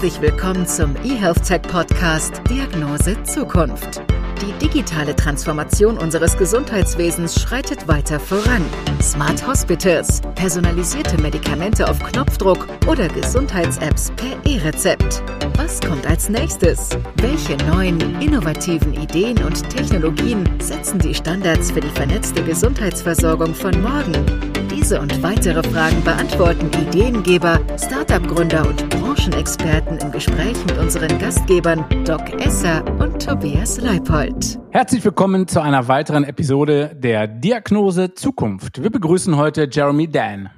Herzlich 0.00 0.20
willkommen 0.20 0.64
zum 0.64 0.94
eHealth 1.02 1.42
Tech 1.42 1.62
Podcast 1.62 2.40
Diagnose 2.48 3.20
Zukunft. 3.24 4.00
Die 4.40 4.52
digitale 4.64 5.16
Transformation 5.16 5.98
unseres 5.98 6.36
Gesundheitswesens 6.36 7.42
schreitet 7.42 7.88
weiter 7.88 8.20
voran. 8.20 8.64
Smart 9.02 9.44
Hospitals, 9.44 10.20
personalisierte 10.36 11.20
Medikamente 11.20 11.90
auf 11.90 11.98
Knopfdruck 11.98 12.68
oder 12.86 13.08
Gesundheits-Apps 13.08 14.12
per 14.12 14.36
E-Rezept. 14.44 15.20
Was 15.56 15.80
kommt 15.80 16.06
als 16.06 16.28
nächstes? 16.28 16.90
Welche 17.16 17.56
neuen, 17.66 17.98
innovativen 18.20 18.94
Ideen 18.94 19.42
und 19.42 19.68
Technologien 19.68 20.48
setzen 20.60 21.00
die 21.00 21.12
Standards 21.12 21.72
für 21.72 21.80
die 21.80 21.90
vernetzte 21.90 22.44
Gesundheitsversorgung 22.44 23.52
von 23.52 23.82
morgen? 23.82 24.47
Diese 24.80 25.00
und 25.00 25.24
weitere 25.24 25.60
Fragen 25.70 26.04
beantworten 26.04 26.70
Ideengeber, 26.80 27.58
Startup-Gründer 27.76 28.64
und 28.64 28.88
Branchenexperten 28.90 29.98
im 29.98 30.12
Gespräch 30.12 30.56
mit 30.66 30.78
unseren 30.78 31.18
Gastgebern 31.18 31.84
Doc 32.04 32.32
Esser 32.40 32.84
und 33.00 33.20
Tobias 33.20 33.80
Leipold. 33.80 34.56
Herzlich 34.70 35.04
willkommen 35.04 35.48
zu 35.48 35.60
einer 35.60 35.88
weiteren 35.88 36.22
Episode 36.22 36.94
der 36.94 37.26
Diagnose 37.26 38.14
Zukunft. 38.14 38.80
Wir 38.80 38.90
begrüßen 38.90 39.36
heute 39.36 39.68
Jeremy 39.68 40.06
Dan. 40.06 40.48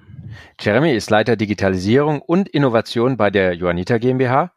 Jeremy 0.60 0.92
ist 0.92 1.08
Leiter 1.08 1.36
Digitalisierung 1.36 2.20
und 2.20 2.50
Innovation 2.50 3.16
bei 3.16 3.30
der 3.30 3.54
Johanniter 3.54 3.98
GmbH. 3.98 4.52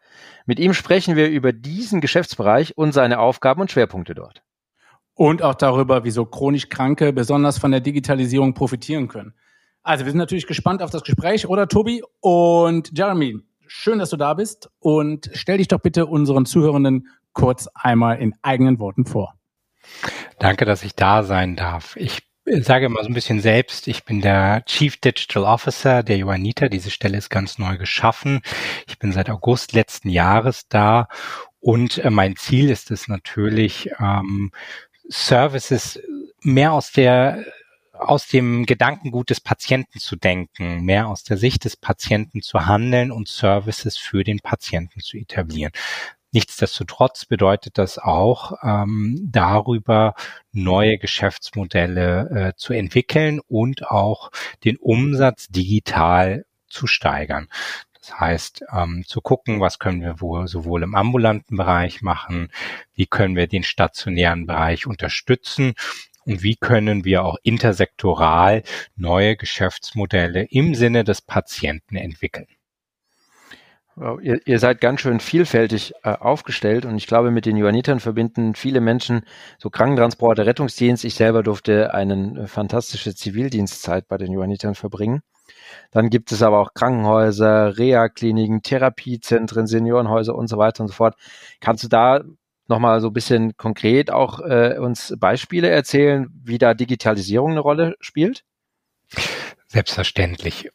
Mit 0.45 0.59
ihm 0.59 0.73
sprechen 0.73 1.15
wir 1.15 1.29
über 1.29 1.53
diesen 1.53 2.01
Geschäftsbereich 2.01 2.77
und 2.77 2.91
seine 2.91 3.19
Aufgaben 3.19 3.61
und 3.61 3.71
Schwerpunkte 3.71 4.13
dort. 4.13 4.43
Und 5.13 5.41
auch 5.41 5.55
darüber, 5.55 6.03
wieso 6.03 6.25
chronisch 6.25 6.67
Kranke 6.67 7.13
besonders 7.13 7.59
von 7.59 7.71
der 7.71 7.79
Digitalisierung 7.79 8.53
profitieren 8.55 9.07
können. 9.07 9.33
Also 9.83 10.05
wir 10.05 10.11
sind 10.11 10.19
natürlich 10.19 10.47
gespannt 10.47 10.81
auf 10.81 10.91
das 10.91 11.03
Gespräch, 11.03 11.47
oder 11.47 11.67
Tobi? 11.67 12.03
Und 12.21 12.97
Jeremy, 12.97 13.39
schön, 13.67 13.99
dass 13.99 14.11
du 14.11 14.17
da 14.17 14.33
bist 14.33 14.69
und 14.79 15.29
stell 15.33 15.57
dich 15.57 15.67
doch 15.67 15.79
bitte 15.79 16.05
unseren 16.05 16.45
Zuhörenden 16.45 17.09
kurz 17.33 17.67
einmal 17.73 18.19
in 18.19 18.33
eigenen 18.41 18.79
Worten 18.79 19.05
vor. 19.05 19.35
Danke, 20.39 20.63
dass 20.63 20.83
ich 20.83 20.95
da 20.95 21.23
sein 21.23 21.57
darf. 21.57 21.97
Ich 21.97 22.23
sage 22.45 22.87
mal 22.87 23.03
so 23.03 23.09
ein 23.09 23.13
bisschen 23.13 23.41
selbst, 23.41 23.89
ich 23.89 24.05
bin 24.05 24.21
der 24.21 24.63
Chief 24.65 24.95
Digital 24.95 25.43
Officer 25.43 26.01
der 26.01 26.17
Johanniter. 26.17 26.69
Diese 26.69 26.89
Stelle 26.89 27.17
ist 27.17 27.29
ganz 27.29 27.57
neu 27.57 27.77
geschaffen. 27.77 28.41
Ich 28.87 28.99
bin 28.99 29.11
seit 29.11 29.29
August 29.29 29.73
letzten 29.73 30.07
Jahres 30.07 30.69
da 30.69 31.09
und 31.59 31.97
äh, 31.97 32.09
mein 32.09 32.37
Ziel 32.37 32.69
ist 32.69 32.89
es 32.89 33.09
natürlich, 33.09 33.89
ähm, 33.99 34.51
Services 35.09 35.99
mehr 36.41 36.71
aus 36.71 36.93
der 36.93 37.45
aus 37.93 38.27
dem 38.27 38.65
Gedankengut 38.65 39.29
des 39.29 39.39
Patienten 39.39 39.99
zu 39.99 40.15
denken, 40.15 40.81
mehr 40.81 41.07
aus 41.07 41.23
der 41.23 41.37
Sicht 41.37 41.65
des 41.65 41.77
Patienten 41.77 42.41
zu 42.41 42.65
handeln 42.65 43.11
und 43.11 43.27
Services 43.27 43.97
für 43.97 44.23
den 44.23 44.39
Patienten 44.39 44.99
zu 44.99 45.17
etablieren. 45.17 45.71
Nichtsdestotrotz 46.31 47.25
bedeutet 47.25 47.77
das 47.77 47.99
auch, 47.99 48.53
ähm, 48.63 49.29
darüber 49.31 50.15
neue 50.51 50.97
Geschäftsmodelle 50.97 52.29
äh, 52.29 52.53
zu 52.55 52.73
entwickeln 52.73 53.39
und 53.47 53.85
auch 53.87 54.31
den 54.63 54.77
Umsatz 54.77 55.47
digital 55.49 56.45
zu 56.67 56.87
steigern. 56.87 57.47
Das 57.93 58.19
heißt, 58.19 58.65
ähm, 58.75 59.03
zu 59.05 59.21
gucken, 59.21 59.61
was 59.61 59.77
können 59.77 60.01
wir 60.01 60.19
wohl 60.19 60.47
sowohl 60.47 60.81
im 60.81 60.95
ambulanten 60.95 61.55
Bereich 61.55 62.01
machen, 62.01 62.51
wie 62.95 63.05
können 63.05 63.35
wir 63.35 63.45
den 63.45 63.63
stationären 63.63 64.47
Bereich 64.47 64.87
unterstützen 64.87 65.75
und 66.25 66.43
wie 66.43 66.55
können 66.55 67.05
wir 67.05 67.23
auch 67.23 67.37
intersektoral 67.43 68.63
neue 68.95 69.35
Geschäftsmodelle 69.35 70.45
im 70.49 70.75
Sinne 70.75 71.03
des 71.03 71.21
Patienten 71.21 71.95
entwickeln. 71.95 72.47
Wow, 73.95 74.19
ihr, 74.23 74.39
ihr, 74.45 74.57
seid 74.57 74.81
ganz 74.81 75.01
schön 75.01 75.19
vielfältig 75.19 75.93
äh, 76.03 76.09
aufgestellt 76.09 76.85
und 76.85 76.97
ich 76.97 77.05
glaube, 77.05 77.29
mit 77.29 77.45
den 77.45 77.57
Johannitern 77.57 77.99
verbinden 77.99 78.55
viele 78.55 78.81
Menschen 78.81 79.21
so 79.59 79.69
Krankentransporte, 79.69 80.47
Rettungsdienst. 80.47 81.05
Ich 81.05 81.13
selber 81.13 81.43
durfte 81.43 81.93
eine 81.93 82.41
äh, 82.41 82.47
fantastische 82.47 83.13
Zivildienstzeit 83.13 84.07
bei 84.07 84.17
den 84.17 84.31
Johannitern 84.31 84.73
verbringen. 84.73 85.21
Dann 85.91 86.09
gibt 86.09 86.31
es 86.31 86.41
aber 86.41 86.59
auch 86.59 86.73
Krankenhäuser, 86.73 87.77
Reha-Kliniken, 87.77 88.63
Therapiezentren, 88.63 89.67
Seniorenhäuser 89.67 90.33
und 90.33 90.47
so 90.47 90.57
weiter 90.57 90.81
und 90.81 90.87
so 90.87 90.95
fort. 90.95 91.15
Kannst 91.59 91.83
du 91.83 91.87
da 91.87 92.23
nochmal 92.67 93.01
so 93.01 93.07
ein 93.07 93.13
bisschen 93.13 93.55
konkret 93.57 94.11
auch 94.11 94.39
äh, 94.39 94.77
uns 94.79 95.13
Beispiele 95.19 95.69
erzählen, 95.69 96.29
wie 96.43 96.57
da 96.57 96.73
Digitalisierung 96.73 97.51
eine 97.51 97.59
Rolle 97.59 97.95
spielt? 97.99 98.43
Selbstverständlich. 99.67 100.69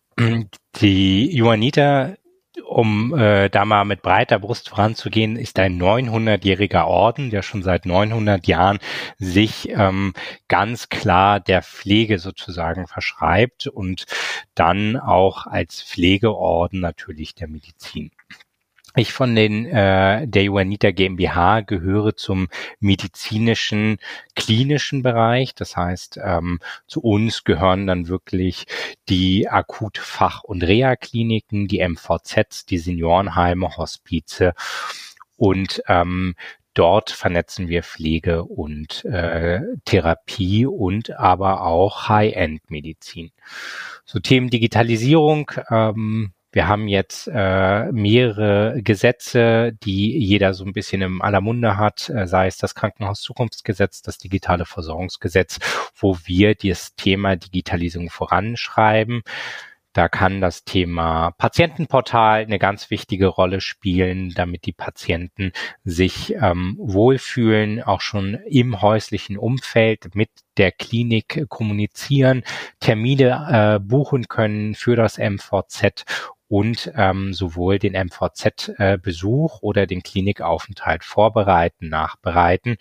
Die 0.81 1.37
Johanniter, 1.37 2.17
um 2.65 3.17
äh, 3.17 3.49
da 3.49 3.65
mal 3.65 3.85
mit 3.85 4.03
breiter 4.03 4.41
Brust 4.41 4.69
voranzugehen, 4.69 5.37
ist 5.37 5.59
ein 5.61 5.81
900-jähriger 5.81 6.85
Orden, 6.87 7.31
der 7.31 7.43
schon 7.43 7.63
seit 7.63 7.87
900 7.87 8.47
Jahren 8.49 8.81
sich 9.19 9.69
ähm, 9.69 10.15
ganz 10.49 10.89
klar 10.89 11.39
der 11.39 11.63
Pflege 11.63 12.19
sozusagen 12.19 12.89
verschreibt 12.89 13.69
und 13.69 14.07
dann 14.57 14.97
auch 14.97 15.47
als 15.47 15.83
Pflegeorden 15.83 16.81
natürlich 16.81 17.37
der 17.37 17.47
Medizin. 17.47 18.11
Ich 18.99 19.13
von 19.13 19.37
den 19.37 19.65
äh, 19.67 20.27
der 20.27 20.43
Juanita 20.43 20.91
GmbH 20.91 21.61
gehöre 21.61 22.17
zum 22.17 22.49
medizinischen, 22.81 23.99
klinischen 24.35 25.05
Bereich. 25.05 25.55
Das 25.55 25.77
heißt, 25.77 26.19
ähm, 26.21 26.59
zu 26.89 27.01
uns 27.01 27.45
gehören 27.45 27.87
dann 27.87 28.09
wirklich 28.09 28.67
die 29.09 29.49
Akutfach- 29.49 30.43
und 30.43 30.65
Reha-Kliniken, 30.65 31.69
die 31.69 31.79
MVZs, 31.79 32.67
die 32.67 32.79
Seniorenheime, 32.79 33.77
Hospize 33.77 34.55
und 35.37 35.81
ähm, 35.87 36.35
dort 36.75 37.11
vernetzen 37.11 37.69
wir 37.69 37.85
Pflege 37.85 38.43
und 38.43 39.05
äh, 39.05 39.61
Therapie 39.85 40.67
und 40.67 41.17
aber 41.17 41.63
auch 41.63 42.09
High-End-Medizin. 42.09 43.31
So 44.05 44.19
Themen 44.19 44.51
Digitalisierung. 44.51 45.53
Ähm, 45.71 46.33
wir 46.59 46.67
haben 46.67 46.89
jetzt 46.89 47.31
äh, 47.33 47.93
mehrere 47.93 48.83
Gesetze, 48.83 49.75
die 49.81 50.19
jeder 50.19 50.55
so 50.55 50.65
ein 50.65 50.73
bisschen 50.73 51.03
im 51.03 51.23
aller 51.23 51.41
Munde 51.41 51.77
hat, 51.77 52.09
äh, 52.09 52.27
sei 52.27 52.49
es 52.49 52.57
das 52.57 52.75
Krankenhauszukunftsgesetz, 52.75 54.03
das 54.03 54.19
digitale 54.19 54.65
Versorgungsgesetz, 54.65 55.61
wo 55.95 56.19
wir 56.25 56.57
das 56.57 56.97
Thema 56.97 57.37
Digitalisierung 57.37 58.11
voranschreiben. 58.11 59.23
Da 59.93 60.09
kann 60.09 60.41
das 60.41 60.65
Thema 60.65 61.31
Patientenportal 61.39 62.43
eine 62.43 62.59
ganz 62.59 62.91
wichtige 62.91 63.29
Rolle 63.29 63.61
spielen, 63.61 64.33
damit 64.35 64.67
die 64.67 64.73
Patienten 64.73 65.53
sich 65.85 66.35
ähm, 66.35 66.77
wohlfühlen, 66.81 67.85
auch 67.85 68.01
schon 68.01 68.35
im 68.49 68.83
häuslichen 68.83 69.39
Umfeld 69.39 70.17
mit 70.17 70.31
der 70.57 70.73
Klinik 70.73 71.47
kommunizieren, 71.49 72.43
Termine 72.81 73.77
äh, 73.77 73.79
buchen 73.79 74.27
können 74.27 74.75
für 74.75 74.97
das 74.97 75.19
MVZ 75.19 76.05
und 76.49 76.91
ähm, 76.97 77.33
sowohl 77.33 77.79
den 77.79 77.93
MVZ-Besuch 77.93 79.57
äh, 79.57 79.65
oder 79.65 79.87
den 79.87 80.03
Klinikaufenthalt 80.03 81.05
vorbereiten, 81.05 81.89
nachbereiten. 81.89 82.77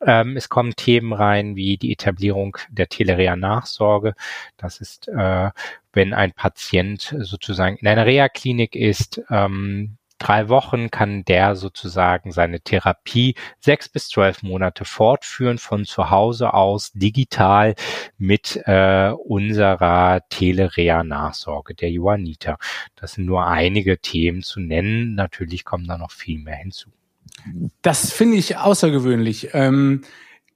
Ähm, 0.00 0.36
es 0.36 0.48
kommen 0.48 0.74
Themen 0.76 1.12
rein 1.12 1.56
wie 1.56 1.76
die 1.76 1.92
Etablierung 1.92 2.56
der 2.68 2.88
Telerea-Nachsorge. 2.88 4.14
Das 4.56 4.80
ist, 4.80 5.08
äh, 5.08 5.50
wenn 5.92 6.12
ein 6.12 6.32
Patient 6.32 7.14
sozusagen 7.20 7.76
in 7.76 7.88
einer 7.88 8.06
Reha-Klinik 8.06 8.74
ist, 8.74 9.22
ähm, 9.30 9.96
drei 10.24 10.48
Wochen 10.48 10.90
kann 10.90 11.24
der 11.24 11.54
sozusagen 11.54 12.32
seine 12.32 12.60
Therapie 12.60 13.34
sechs 13.60 13.88
bis 13.88 14.08
zwölf 14.08 14.42
Monate 14.42 14.84
fortführen 14.84 15.58
von 15.58 15.84
zu 15.84 16.10
Hause 16.10 16.54
aus 16.54 16.92
digital 16.94 17.74
mit 18.16 18.60
äh, 18.64 19.10
unserer 19.10 20.22
Telerea-Nachsorge 20.30 21.74
der 21.74 21.90
Johanniter. 21.90 22.56
Das 22.96 23.12
sind 23.12 23.26
nur 23.26 23.46
einige 23.46 23.98
Themen 23.98 24.42
zu 24.42 24.60
nennen. 24.60 25.14
Natürlich 25.14 25.64
kommen 25.64 25.86
da 25.86 25.98
noch 25.98 26.10
viel 26.10 26.38
mehr 26.38 26.56
hinzu. 26.56 26.90
Das 27.82 28.10
finde 28.12 28.38
ich 28.38 28.56
außergewöhnlich. 28.56 29.50
Ähm 29.52 30.02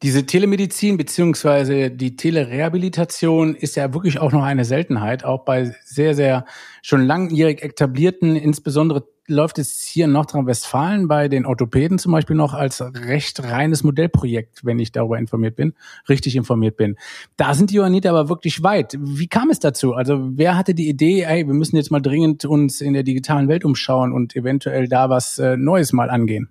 diese 0.03 0.27
Telemedizin 0.27 0.97
beziehungsweise 0.97 1.91
die 1.91 2.15
Telerehabilitation 2.15 3.57
ist 3.57 3.75
ja 3.75 3.93
wirklich 3.93 4.21
auch 4.21 4.31
noch 4.31 4.45
eine 4.45 4.65
Seltenheit, 4.65 5.25
auch 5.25 5.45
bei 5.45 5.75
sehr, 5.85 6.15
sehr 6.15 6.45
schon 6.83 7.05
langjährig 7.05 7.65
etablierten, 7.65 8.37
insbesondere 8.37 9.09
läuft 9.29 9.59
es 9.59 9.83
hier 9.83 10.07
in 10.07 10.13
Nordrhein-Westfalen 10.13 11.07
bei 11.07 11.29
den 11.29 11.47
Orthopäden 11.47 11.99
zum 11.99 12.13
Beispiel 12.13 12.35
noch 12.35 12.55
als 12.55 12.81
recht 12.81 13.43
reines 13.43 13.85
Modellprojekt, 13.85 14.65
wenn 14.65 14.79
ich 14.79 14.91
darüber 14.91 15.19
informiert 15.19 15.57
bin, 15.57 15.75
richtig 16.09 16.35
informiert 16.35 16.77
bin. 16.77 16.97
Da 17.37 17.55
sind 17.55 17.71
die 17.71 17.77
Johanniter 17.77 18.11
aber 18.11 18.29
wirklich 18.29 18.63
weit. 18.63 18.97
Wie 18.99 19.29
kam 19.29 19.51
es 19.51 19.61
dazu? 19.61 19.95
Also 19.95 20.19
wer 20.37 20.57
hatte 20.57 20.75
die 20.75 20.89
Idee, 20.89 21.23
ey, 21.23 21.47
wir 21.47 21.55
müssen 21.55 21.77
jetzt 21.77 21.91
mal 21.91 22.01
dringend 22.01 22.45
uns 22.45 22.81
in 22.81 22.95
der 22.95 23.03
digitalen 23.03 23.49
Welt 23.49 23.65
umschauen 23.65 24.13
und 24.13 24.35
eventuell 24.35 24.89
da 24.89 25.11
was 25.11 25.39
äh, 25.39 25.57
Neues 25.57 25.93
mal 25.93 26.11
angehen? 26.11 26.49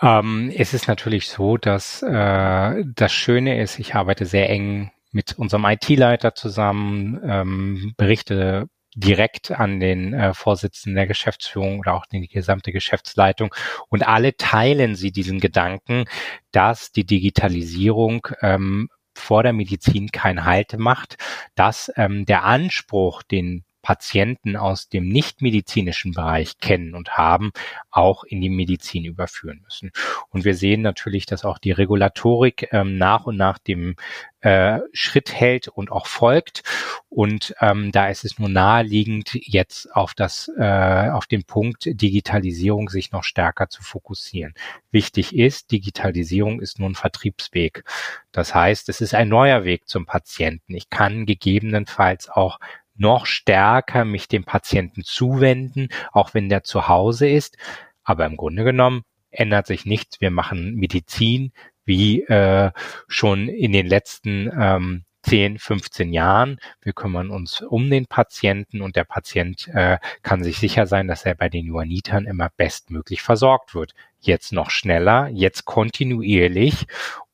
Ähm, 0.00 0.52
es 0.54 0.74
ist 0.74 0.88
natürlich 0.88 1.28
so, 1.28 1.56
dass 1.56 2.02
äh, 2.02 2.84
das 2.94 3.12
Schöne 3.12 3.62
ist, 3.62 3.78
ich 3.78 3.94
arbeite 3.94 4.26
sehr 4.26 4.50
eng 4.50 4.90
mit 5.12 5.38
unserem 5.38 5.64
IT-Leiter 5.64 6.34
zusammen, 6.34 7.20
ähm, 7.24 7.94
berichte 7.96 8.68
direkt 8.96 9.50
an 9.50 9.78
den 9.78 10.14
äh, 10.14 10.34
Vorsitzenden 10.34 10.96
der 10.96 11.06
Geschäftsführung 11.06 11.80
oder 11.80 11.94
auch 11.94 12.06
die 12.06 12.26
gesamte 12.26 12.72
Geschäftsleitung. 12.72 13.54
Und 13.88 14.08
alle 14.08 14.36
teilen 14.36 14.96
sie 14.96 15.12
diesen 15.12 15.38
Gedanken, 15.38 16.06
dass 16.50 16.92
die 16.92 17.04
Digitalisierung 17.04 18.26
ähm, 18.40 18.88
vor 19.14 19.42
der 19.42 19.52
Medizin 19.52 20.10
kein 20.10 20.44
Halt 20.44 20.78
macht, 20.78 21.16
dass 21.54 21.92
ähm, 21.96 22.24
der 22.24 22.44
Anspruch, 22.44 23.22
den 23.22 23.64
Patienten 23.86 24.56
aus 24.56 24.88
dem 24.88 25.08
nichtmedizinischen 25.08 26.10
Bereich 26.10 26.58
kennen 26.58 26.96
und 26.96 27.16
haben, 27.16 27.52
auch 27.92 28.24
in 28.24 28.40
die 28.40 28.50
Medizin 28.50 29.04
überführen 29.04 29.60
müssen. 29.62 29.92
Und 30.28 30.44
wir 30.44 30.56
sehen 30.56 30.82
natürlich, 30.82 31.24
dass 31.24 31.44
auch 31.44 31.58
die 31.58 31.70
Regulatorik 31.70 32.68
ähm, 32.72 32.98
nach 32.98 33.26
und 33.26 33.36
nach 33.36 33.58
dem 33.58 33.94
äh, 34.40 34.80
Schritt 34.92 35.32
hält 35.32 35.68
und 35.68 35.92
auch 35.92 36.08
folgt. 36.08 36.64
Und 37.08 37.54
ähm, 37.60 37.92
da 37.92 38.08
ist 38.08 38.24
es 38.24 38.40
nur 38.40 38.48
naheliegend, 38.48 39.30
jetzt 39.34 39.94
auf 39.94 40.14
das, 40.14 40.50
äh, 40.58 41.08
auf 41.10 41.26
den 41.26 41.44
Punkt 41.44 41.84
Digitalisierung 41.86 42.88
sich 42.88 43.12
noch 43.12 43.22
stärker 43.22 43.68
zu 43.68 43.84
fokussieren. 43.84 44.54
Wichtig 44.90 45.32
ist, 45.32 45.70
Digitalisierung 45.70 46.60
ist 46.60 46.80
nur 46.80 46.90
ein 46.90 46.96
Vertriebsweg. 46.96 47.84
Das 48.32 48.52
heißt, 48.52 48.88
es 48.88 49.00
ist 49.00 49.14
ein 49.14 49.28
neuer 49.28 49.62
Weg 49.62 49.86
zum 49.86 50.06
Patienten. 50.06 50.74
Ich 50.74 50.90
kann 50.90 51.24
gegebenenfalls 51.24 52.28
auch 52.28 52.58
noch 52.98 53.26
stärker 53.26 54.04
mich 54.04 54.28
dem 54.28 54.44
Patienten 54.44 55.02
zuwenden, 55.04 55.88
auch 56.12 56.34
wenn 56.34 56.48
der 56.48 56.64
zu 56.64 56.88
Hause 56.88 57.28
ist. 57.28 57.56
Aber 58.04 58.26
im 58.26 58.36
Grunde 58.36 58.64
genommen 58.64 59.02
ändert 59.30 59.66
sich 59.66 59.84
nichts. 59.84 60.20
Wir 60.20 60.30
machen 60.30 60.74
Medizin 60.74 61.52
wie 61.84 62.22
äh, 62.22 62.72
schon 63.08 63.48
in 63.48 63.72
den 63.72 63.86
letzten 63.86 64.50
ähm, 64.58 65.04
10, 65.22 65.58
15 65.58 66.12
Jahren. 66.12 66.58
Wir 66.82 66.92
kümmern 66.92 67.30
uns 67.30 67.60
um 67.60 67.90
den 67.90 68.06
Patienten 68.06 68.80
und 68.80 68.96
der 68.96 69.04
Patient 69.04 69.68
äh, 69.74 69.98
kann 70.22 70.44
sich 70.44 70.58
sicher 70.58 70.86
sein, 70.86 71.08
dass 71.08 71.24
er 71.24 71.34
bei 71.34 71.48
den 71.48 71.66
Johannitern 71.66 72.26
immer 72.26 72.50
bestmöglich 72.56 73.22
versorgt 73.22 73.74
wird. 73.74 73.94
Jetzt 74.20 74.52
noch 74.52 74.70
schneller, 74.70 75.28
jetzt 75.28 75.64
kontinuierlich 75.64 76.86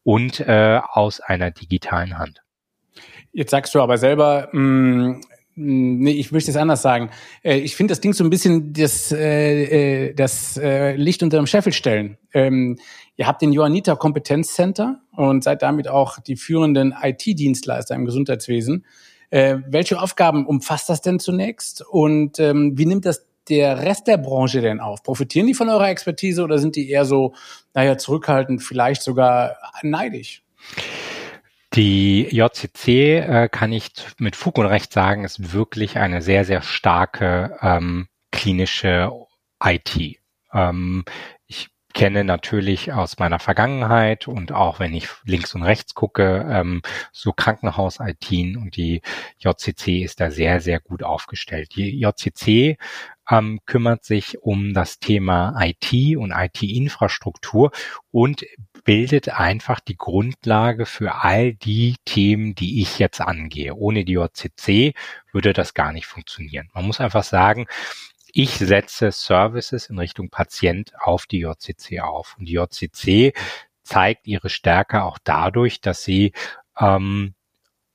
und 0.05 0.41
äh, 0.41 0.81
aus 0.83 1.21
einer 1.21 1.51
digitalen 1.51 2.19
Hand. 2.19 2.43
Jetzt 3.33 3.51
sagst 3.51 3.75
du 3.75 3.81
aber 3.81 3.99
selber, 3.99 4.49
mh, 4.53 4.61
mm, 4.61 5.21
nee, 5.55 6.13
ich 6.13 6.33
möchte 6.33 6.51
es 6.51 6.57
anders 6.57 6.83
sagen. 6.83 7.11
Äh, 7.43 7.59
ich 7.59 7.77
finde 7.77 7.93
das 7.93 8.01
Ding 8.01 8.13
so 8.13 8.25
ein 8.25 8.31
bisschen 8.31 8.73
das, 8.73 9.13
äh, 9.13 10.09
äh, 10.09 10.15
das 10.15 10.57
äh, 10.57 10.97
Licht 10.97 11.23
unter 11.23 11.37
dem 11.37 11.47
Scheffel 11.47 11.73
stellen. 11.73 12.19
Ähm, 12.33 12.79
ihr 13.17 13.27
habt 13.27 13.43
den 13.43 13.53
Johanniter 13.53 13.97
Kompetenzcenter 13.97 15.01
und 15.17 15.45
seid 15.45 15.63
damit 15.63 15.89
auch 15.89 16.19
die 16.19 16.37
führenden 16.37 16.95
IT-Dienstleister 17.01 17.95
im 17.95 18.05
Gesundheitswesen. 18.05 18.87
Äh, 19.31 19.59
welche 19.69 20.01
Aufgaben 20.01 20.47
umfasst 20.47 20.89
das 20.89 21.01
denn 21.01 21.19
zunächst 21.19 21.83
und 21.83 22.39
ähm, 22.39 22.77
wie 22.77 22.87
nimmt 22.87 23.07
das 23.07 23.27
der 23.49 23.79
Rest 23.79 24.07
der 24.07 24.19
Branche 24.19 24.61
denn 24.61 24.81
auf? 24.81 25.03
Profitieren 25.03 25.47
die 25.47 25.55
von 25.55 25.69
eurer 25.69 25.89
Expertise 25.89 26.43
oder 26.43 26.59
sind 26.59 26.77
die 26.77 26.91
eher 26.91 27.05
so, 27.05 27.35
naja, 27.75 27.99
zurückhaltend, 27.99 28.63
vielleicht 28.63 29.03
sogar 29.03 29.57
neidisch? 29.83 30.43
Die 31.75 32.29
JCC, 32.31 33.17
äh, 33.21 33.49
kann 33.49 33.73
ich 33.73 33.93
mit 34.19 34.37
Fug 34.37 34.59
und 34.59 34.67
Recht 34.67 34.93
sagen, 34.93 35.25
ist 35.25 35.55
wirklich 35.55 35.97
eine 35.97 36.21
sehr, 36.21 36.45
sehr 36.45 36.61
starke 36.61 37.57
ähm, 37.63 38.09
klinische 38.31 39.11
IT. 39.65 40.19
Ähm, 40.53 41.05
ich 41.47 41.71
kenne 41.95 42.25
natürlich 42.25 42.93
aus 42.93 43.19
meiner 43.19 43.39
Vergangenheit 43.39 44.29
und 44.29 44.53
auch 44.53 44.81
wenn 44.81 44.93
ich 44.93 45.09
links 45.25 45.55
und 45.55 45.63
rechts 45.63 45.95
gucke, 45.95 46.47
ähm, 46.51 46.83
so 47.11 47.33
Krankenhaus-IT 47.33 48.57
und 48.57 48.77
die 48.77 49.01
JCC 49.39 50.03
ist 50.03 50.21
da 50.21 50.31
sehr, 50.31 50.61
sehr 50.61 50.79
gut 50.79 51.03
aufgestellt. 51.03 51.75
Die 51.75 51.99
JCC 51.99 52.77
ähm, 53.31 53.61
kümmert 53.67 54.05
sich 54.05 54.43
um 54.43 54.75
das 54.75 54.99
Thema 54.99 55.55
IT 55.61 56.17
und 56.17 56.33
IT-Infrastruktur 56.33 57.71
und 58.11 58.45
bildet 58.85 59.29
einfach 59.29 59.81
die 59.81 59.97
Grundlage 59.97 60.87
für 60.87 61.23
all 61.23 61.55
die 61.55 61.97
Themen, 62.05 62.55
die 62.55 62.83
ich 62.83 62.99
jetzt 62.99 63.21
angehe. 63.21 63.75
Ohne 63.75 64.05
die 64.05 64.15
JCC 64.15 64.95
würde 65.33 65.53
das 65.53 65.75
gar 65.75 65.93
nicht 65.93 66.07
funktionieren. 66.07 66.69
Man 66.75 66.87
muss 66.87 67.01
einfach 67.01 67.23
sagen, 67.23 67.67
ich 68.33 68.55
setze 68.55 69.13
Services 69.13 69.87
in 69.87 69.99
Richtung 69.99 70.31
Patient 70.31 70.93
auf 70.99 71.27
die 71.27 71.41
JCC 71.41 72.01
auf. 72.01 72.35
Und 72.39 72.47
die 72.47 72.55
JCC 72.55 73.35
zeigt 73.83 74.27
ihre 74.27 74.49
Stärke 74.49 75.03
auch 75.03 75.19
dadurch, 75.23 75.81
dass 75.81 76.03
sie 76.03 76.33
ähm, 76.79 77.35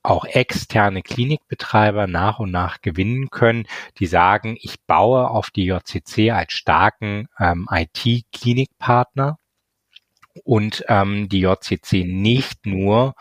auch 0.02 0.24
externe 0.24 1.02
Klinikbetreiber 1.02 2.06
nach 2.06 2.38
und 2.38 2.50
nach 2.50 2.80
gewinnen 2.80 3.30
können, 3.30 3.66
die 3.98 4.06
sagen, 4.06 4.56
ich 4.60 4.80
baue 4.86 5.28
auf 5.28 5.50
die 5.50 5.66
JCC 5.66 6.30
als 6.30 6.52
starken 6.52 7.28
ähm, 7.38 7.68
IT-Klinikpartner 7.70 9.38
und 10.44 10.84
ähm, 10.88 11.28
die 11.28 11.40
JCC 11.40 12.04
nicht 12.04 12.66
nur 12.66 13.14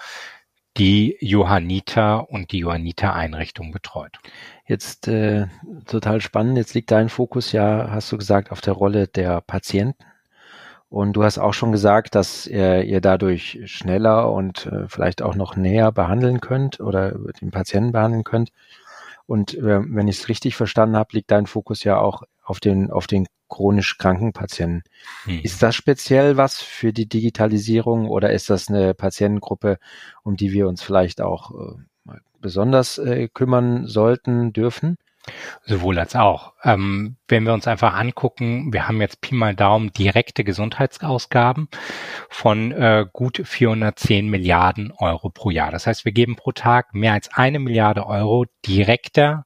die 0.78 1.18
Johanniter 1.20 2.30
und 2.30 2.52
die 2.52 2.60
Johanniter-Einrichtung 2.60 3.72
betreut. 3.72 4.20
Jetzt 4.68 5.08
äh, 5.08 5.48
total 5.88 6.22
spannend. 6.22 6.58
Jetzt 6.58 6.76
liegt 6.76 6.92
dein 6.92 7.10
Fokus 7.10 7.52
ja, 7.52 7.90
hast 7.90 8.12
du 8.12 8.18
gesagt, 8.18 8.52
auf 8.52 8.62
der 8.62 8.74
Rolle 8.74 9.08
der 9.08 9.42
Patienten. 9.42 10.04
Und 10.90 11.14
du 11.14 11.24
hast 11.24 11.38
auch 11.38 11.54
schon 11.54 11.72
gesagt, 11.72 12.16
dass 12.16 12.48
ihr, 12.48 12.84
ihr 12.84 13.02
dadurch 13.02 13.60
schneller 13.66 14.32
und 14.32 14.68
äh, 14.68 14.88
vielleicht 14.88 15.22
auch 15.22 15.36
noch 15.36 15.56
näher 15.56 15.92
behandeln 15.92 16.40
könnt 16.40 16.80
oder 16.80 17.12
den 17.42 17.52
Patienten 17.52 17.92
behandeln 17.92 18.24
könnt. 18.24 18.52
Und 19.26 19.54
äh, 19.56 19.82
wenn 19.84 20.08
ich 20.08 20.20
es 20.20 20.30
richtig 20.30 20.56
verstanden 20.56 20.96
habe, 20.96 21.10
liegt 21.12 21.32
dein 21.32 21.46
Fokus 21.46 21.84
ja 21.84 22.00
auch 22.00 22.24
auf 22.44 22.62
den, 22.62 22.90
auf 22.90 23.08
den 23.08 23.28
chronisch 23.50 23.98
kranken 23.98 24.32
Patienten. 24.32 24.84
Hm. 25.26 25.42
Ist 25.44 25.62
das 25.62 25.76
speziell 25.76 26.38
was 26.38 26.62
für 26.62 26.94
die 26.94 27.08
Digitalisierung 27.08 28.08
oder 28.08 28.32
ist 28.32 28.50
das 28.50 28.70
eine 28.70 28.94
Patientengruppe, 28.94 29.80
um 30.24 30.38
die 30.38 30.54
wir 30.54 30.70
uns 30.70 30.82
vielleicht 30.82 31.20
auch 31.20 31.52
äh, 31.52 32.14
besonders 32.40 32.98
äh, 32.98 33.28
kümmern 33.28 33.88
sollten, 33.88 34.54
dürfen? 34.54 34.98
Sowohl 35.66 36.00
als 36.00 36.16
auch. 36.16 36.54
Ähm, 36.64 37.18
wenn 37.28 37.46
wir 37.46 37.54
uns 37.54 37.68
einfach 37.68 37.94
angucken, 37.94 38.72
wir 38.72 38.88
haben 38.88 39.02
jetzt 39.02 39.22
Pi 39.22 39.36
mal 39.36 39.56
Daumen 39.56 39.92
direkte 39.92 40.44
Gesundheitsausgaben 40.44 41.68
von 42.30 42.72
äh, 42.72 43.06
gut 43.12 43.42
410 43.44 44.30
Milliarden 44.30 44.92
Euro 44.92 45.30
pro 45.30 45.50
Jahr. 45.50 45.72
Das 45.72 45.88
heißt, 45.88 46.06
wir 46.06 46.12
geben 46.12 46.36
pro 46.36 46.52
Tag 46.52 46.94
mehr 46.94 47.14
als 47.14 47.34
eine 47.34 47.60
Milliarde 47.60 48.06
Euro 48.08 48.46
direkter 48.66 49.46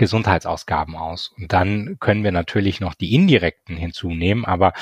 Gesundheitsausgaben 0.00 0.96
aus. 0.96 1.34
Und 1.36 1.52
dann 1.52 1.98
können 2.00 2.24
wir 2.24 2.32
natürlich 2.32 2.80
noch 2.80 2.94
die 2.94 3.14
indirekten 3.14 3.76
hinzunehmen, 3.76 4.46
aber 4.46 4.72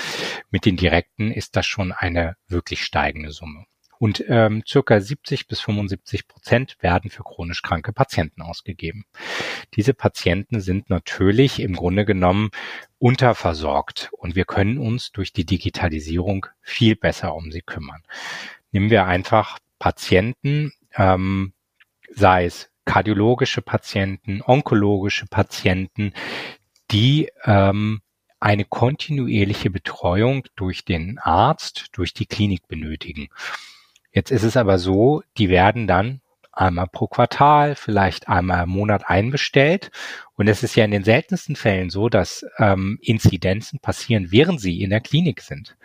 mit 0.50 0.64
den 0.64 0.76
direkten 0.76 1.32
ist 1.32 1.56
das 1.56 1.66
schon 1.66 1.90
eine 1.90 2.36
wirklich 2.46 2.84
steigende 2.84 3.32
Summe. 3.32 3.64
Und 3.98 4.24
ähm, 4.28 4.62
circa 4.66 5.00
70 5.00 5.48
bis 5.48 5.60
75 5.60 6.28
Prozent 6.28 6.76
werden 6.80 7.10
für 7.10 7.24
chronisch 7.24 7.62
kranke 7.62 7.92
Patienten 7.92 8.42
ausgegeben. 8.42 9.04
Diese 9.74 9.94
Patienten 9.94 10.60
sind 10.60 10.88
natürlich 10.90 11.60
im 11.60 11.74
Grunde 11.74 12.04
genommen 12.04 12.50
unterversorgt 12.98 14.10
und 14.12 14.36
wir 14.36 14.44
können 14.44 14.78
uns 14.78 15.12
durch 15.12 15.32
die 15.32 15.44
Digitalisierung 15.44 16.46
viel 16.60 16.96
besser 16.96 17.34
um 17.34 17.50
sie 17.50 17.62
kümmern. 17.62 18.02
Nehmen 18.70 18.90
wir 18.90 19.06
einfach 19.06 19.58
Patienten, 19.78 20.72
ähm, 20.96 21.52
sei 22.14 22.44
es 22.44 22.70
kardiologische 22.84 23.62
Patienten, 23.62 24.42
onkologische 24.42 25.26
Patienten, 25.26 26.12
die 26.90 27.28
ähm, 27.44 28.00
eine 28.40 28.64
kontinuierliche 28.64 29.70
Betreuung 29.70 30.44
durch 30.56 30.84
den 30.84 31.18
Arzt, 31.18 31.88
durch 31.92 32.14
die 32.14 32.26
Klinik 32.26 32.68
benötigen. 32.68 33.28
Jetzt 34.12 34.30
ist 34.30 34.42
es 34.42 34.56
aber 34.56 34.78
so, 34.78 35.22
die 35.36 35.48
werden 35.48 35.86
dann 35.86 36.20
einmal 36.58 36.88
pro 36.88 37.06
Quartal, 37.06 37.74
vielleicht 37.76 38.28
einmal 38.28 38.64
im 38.64 38.70
Monat 38.70 39.08
einbestellt. 39.08 39.90
Und 40.34 40.48
es 40.48 40.62
ist 40.62 40.74
ja 40.76 40.84
in 40.84 40.90
den 40.90 41.04
seltensten 41.04 41.56
Fällen 41.56 41.90
so, 41.90 42.08
dass 42.08 42.44
ähm, 42.58 42.98
Inzidenzen 43.00 43.78
passieren, 43.78 44.30
während 44.30 44.60
sie 44.60 44.82
in 44.82 44.90
der 44.90 45.00
Klinik 45.00 45.40
sind. 45.40 45.76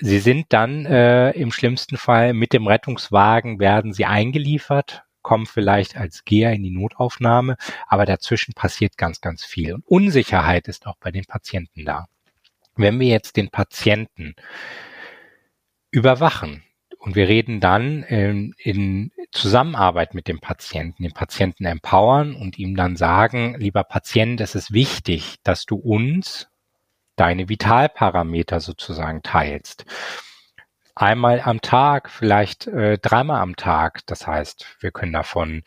Sie 0.00 0.18
sind 0.18 0.46
dann 0.50 0.86
äh, 0.86 1.30
im 1.32 1.50
schlimmsten 1.50 1.96
Fall 1.96 2.34
mit 2.34 2.52
dem 2.52 2.66
Rettungswagen 2.66 3.58
werden 3.58 3.92
sie 3.92 4.04
eingeliefert, 4.04 5.02
kommen 5.22 5.46
vielleicht 5.46 5.96
als 5.96 6.24
Geher 6.24 6.52
in 6.52 6.62
die 6.62 6.70
Notaufnahme, 6.70 7.56
aber 7.88 8.04
dazwischen 8.06 8.54
passiert 8.54 8.96
ganz, 8.96 9.20
ganz 9.20 9.44
viel. 9.44 9.74
Und 9.74 9.86
Unsicherheit 9.86 10.68
ist 10.68 10.86
auch 10.86 10.96
bei 11.00 11.10
den 11.10 11.24
Patienten 11.24 11.84
da. 11.84 12.06
Wenn 12.76 13.00
wir 13.00 13.08
jetzt 13.08 13.36
den 13.36 13.50
Patienten 13.50 14.34
überwachen, 15.90 16.62
und 17.02 17.16
wir 17.16 17.26
reden 17.26 17.58
dann 17.58 18.04
in, 18.04 18.54
in 18.58 19.10
Zusammenarbeit 19.32 20.14
mit 20.14 20.28
dem 20.28 20.38
Patienten, 20.38 21.02
den 21.02 21.12
Patienten 21.12 21.64
empowern 21.64 22.36
und 22.36 22.60
ihm 22.60 22.76
dann 22.76 22.94
sagen, 22.94 23.56
lieber 23.58 23.82
Patient, 23.82 24.40
es 24.40 24.54
ist 24.54 24.72
wichtig, 24.72 25.36
dass 25.42 25.66
du 25.66 25.74
uns 25.74 26.48
deine 27.16 27.48
Vitalparameter 27.48 28.60
sozusagen 28.60 29.20
teilst. 29.24 29.84
einmal 30.94 31.40
am 31.40 31.60
Tag, 31.60 32.08
vielleicht 32.08 32.68
äh, 32.68 32.98
dreimal 32.98 33.40
am 33.40 33.56
Tag. 33.56 34.06
Das 34.06 34.26
heißt, 34.28 34.76
wir 34.78 34.92
können 34.92 35.12
davon, 35.12 35.64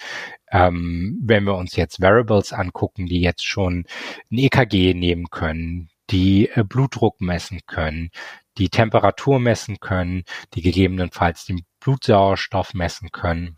ähm, 0.51 1.20
wenn 1.22 1.44
wir 1.44 1.56
uns 1.56 1.75
jetzt 1.75 2.01
Variables 2.01 2.54
angucken, 2.54 3.08
die 3.08 3.20
jetzt 3.20 3.46
schon 3.46 3.86
ein 4.32 4.38
EKG 4.38 4.94
nehmen 4.94 5.30
können, 5.32 5.89
die 6.12 6.50
äh, 6.50 6.63
Blutdruck 6.63 7.20
messen 7.20 7.62
können, 7.68 8.12
die 8.57 8.69
Temperatur 8.69 9.39
messen 9.39 9.79
können, 9.79 10.24
die 10.53 10.62
gegebenenfalls 10.62 11.45
den 11.45 11.65
Blutsauerstoff 11.79 12.74
messen 12.74 13.12
können, 13.12 13.57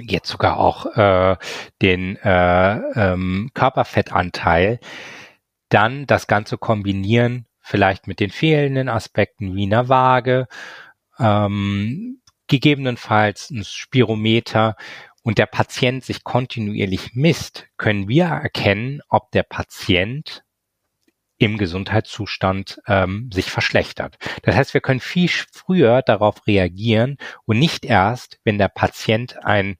jetzt 0.00 0.28
sogar 0.28 0.58
auch 0.58 0.86
äh, 0.96 1.36
den 1.82 2.16
äh, 2.16 2.76
ähm, 2.76 3.50
Körperfettanteil, 3.54 4.80
dann 5.68 6.06
das 6.06 6.26
Ganze 6.26 6.56
kombinieren, 6.56 7.46
vielleicht 7.60 8.06
mit 8.06 8.20
den 8.20 8.30
fehlenden 8.30 8.88
Aspekten 8.88 9.54
wie 9.54 9.64
einer 9.64 9.88
Waage, 9.88 10.48
ähm, 11.18 12.20
gegebenenfalls 12.46 13.50
ein 13.50 13.64
Spirometer. 13.64 14.76
Und 15.22 15.36
der 15.36 15.46
Patient 15.46 16.02
sich 16.04 16.24
kontinuierlich 16.24 17.10
misst, 17.12 17.66
können 17.76 18.08
wir 18.08 18.24
erkennen, 18.26 19.02
ob 19.10 19.30
der 19.32 19.42
Patient 19.42 20.42
im 21.38 21.56
Gesundheitszustand 21.56 22.80
ähm, 22.86 23.30
sich 23.32 23.50
verschlechtert. 23.50 24.18
Das 24.42 24.56
heißt, 24.56 24.74
wir 24.74 24.80
können 24.80 25.00
viel 25.00 25.28
früher 25.28 26.02
darauf 26.02 26.46
reagieren 26.46 27.16
und 27.46 27.58
nicht 27.58 27.84
erst, 27.84 28.38
wenn 28.44 28.58
der 28.58 28.68
Patient 28.68 29.44
ein, 29.44 29.76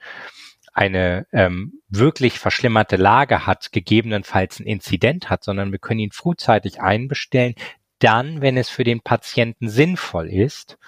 eine 0.73 1.27
ähm, 1.33 1.81
wirklich 1.89 2.39
verschlimmerte 2.39 2.97
Lage 2.97 3.47
hat, 3.47 3.73
gegebenenfalls 3.73 4.61
ein 4.61 4.67
Inzident 4.67 5.31
hat, 5.31 5.43
sondern 5.43 5.73
wir 5.73 5.81
können 5.81 6.01
ihn 6.01 6.13
frühzeitig 6.13 6.81
einbestellen, 6.81 7.55
dann, 7.99 8.41
wenn 8.41 8.57
es 8.57 8.69
für 8.69 8.85
den 8.85 9.01
Patienten 9.01 9.69
sinnvoll 9.69 10.29
ist 10.29 10.79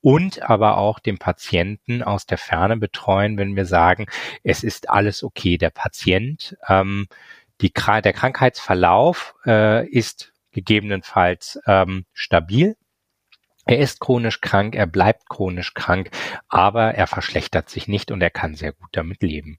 und 0.00 0.42
aber 0.42 0.78
auch 0.78 0.98
den 0.98 1.18
Patienten 1.18 2.02
aus 2.02 2.24
der 2.24 2.38
Ferne 2.38 2.78
betreuen, 2.78 3.36
wenn 3.36 3.56
wir 3.56 3.66
sagen, 3.66 4.06
es 4.42 4.64
ist 4.64 4.88
alles 4.88 5.22
okay. 5.22 5.58
Der 5.58 5.70
Patient 5.70 6.56
ähm, 6.68 7.08
die, 7.60 7.72
der 7.72 8.12
Krankheitsverlauf 8.12 9.34
äh, 9.46 9.86
ist 9.88 10.32
gegebenenfalls 10.52 11.58
ähm, 11.66 12.06
stabil. 12.12 12.76
Er 13.68 13.80
ist 13.80 13.98
chronisch 13.98 14.40
krank, 14.40 14.76
er 14.76 14.86
bleibt 14.86 15.28
chronisch 15.28 15.74
krank, 15.74 16.10
aber 16.46 16.94
er 16.94 17.08
verschlechtert 17.08 17.68
sich 17.68 17.88
nicht 17.88 18.12
und 18.12 18.22
er 18.22 18.30
kann 18.30 18.54
sehr 18.54 18.72
gut 18.72 18.90
damit 18.92 19.24
leben. 19.24 19.58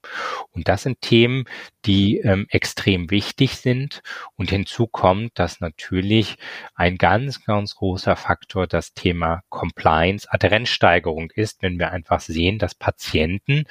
Und 0.50 0.66
das 0.66 0.84
sind 0.84 1.02
Themen, 1.02 1.44
die 1.84 2.16
ähm, 2.20 2.46
extrem 2.48 3.10
wichtig 3.10 3.56
sind. 3.58 4.02
Und 4.34 4.48
hinzu 4.48 4.86
kommt, 4.86 5.38
dass 5.38 5.60
natürlich 5.60 6.38
ein 6.74 6.96
ganz, 6.96 7.44
ganz 7.44 7.74
großer 7.74 8.16
Faktor 8.16 8.66
das 8.66 8.94
Thema 8.94 9.42
Compliance, 9.50 10.26
Adherenzsteigerung 10.30 11.30
ist, 11.30 11.60
wenn 11.60 11.78
wir 11.78 11.90
einfach 11.92 12.20
sehen, 12.20 12.58
dass 12.58 12.74
Patienten 12.74 13.66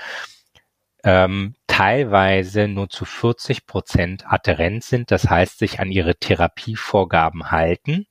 ähm, 1.07 1.55
teilweise 1.67 2.67
nur 2.67 2.89
zu 2.89 3.05
40 3.05 3.65
Prozent 3.65 4.29
adherent 4.29 4.83
sind, 4.83 5.09
das 5.09 5.29
heißt 5.29 5.57
sich 5.57 5.79
an 5.79 5.89
ihre 5.89 6.17
Therapievorgaben 6.17 7.49
halten 7.49 8.07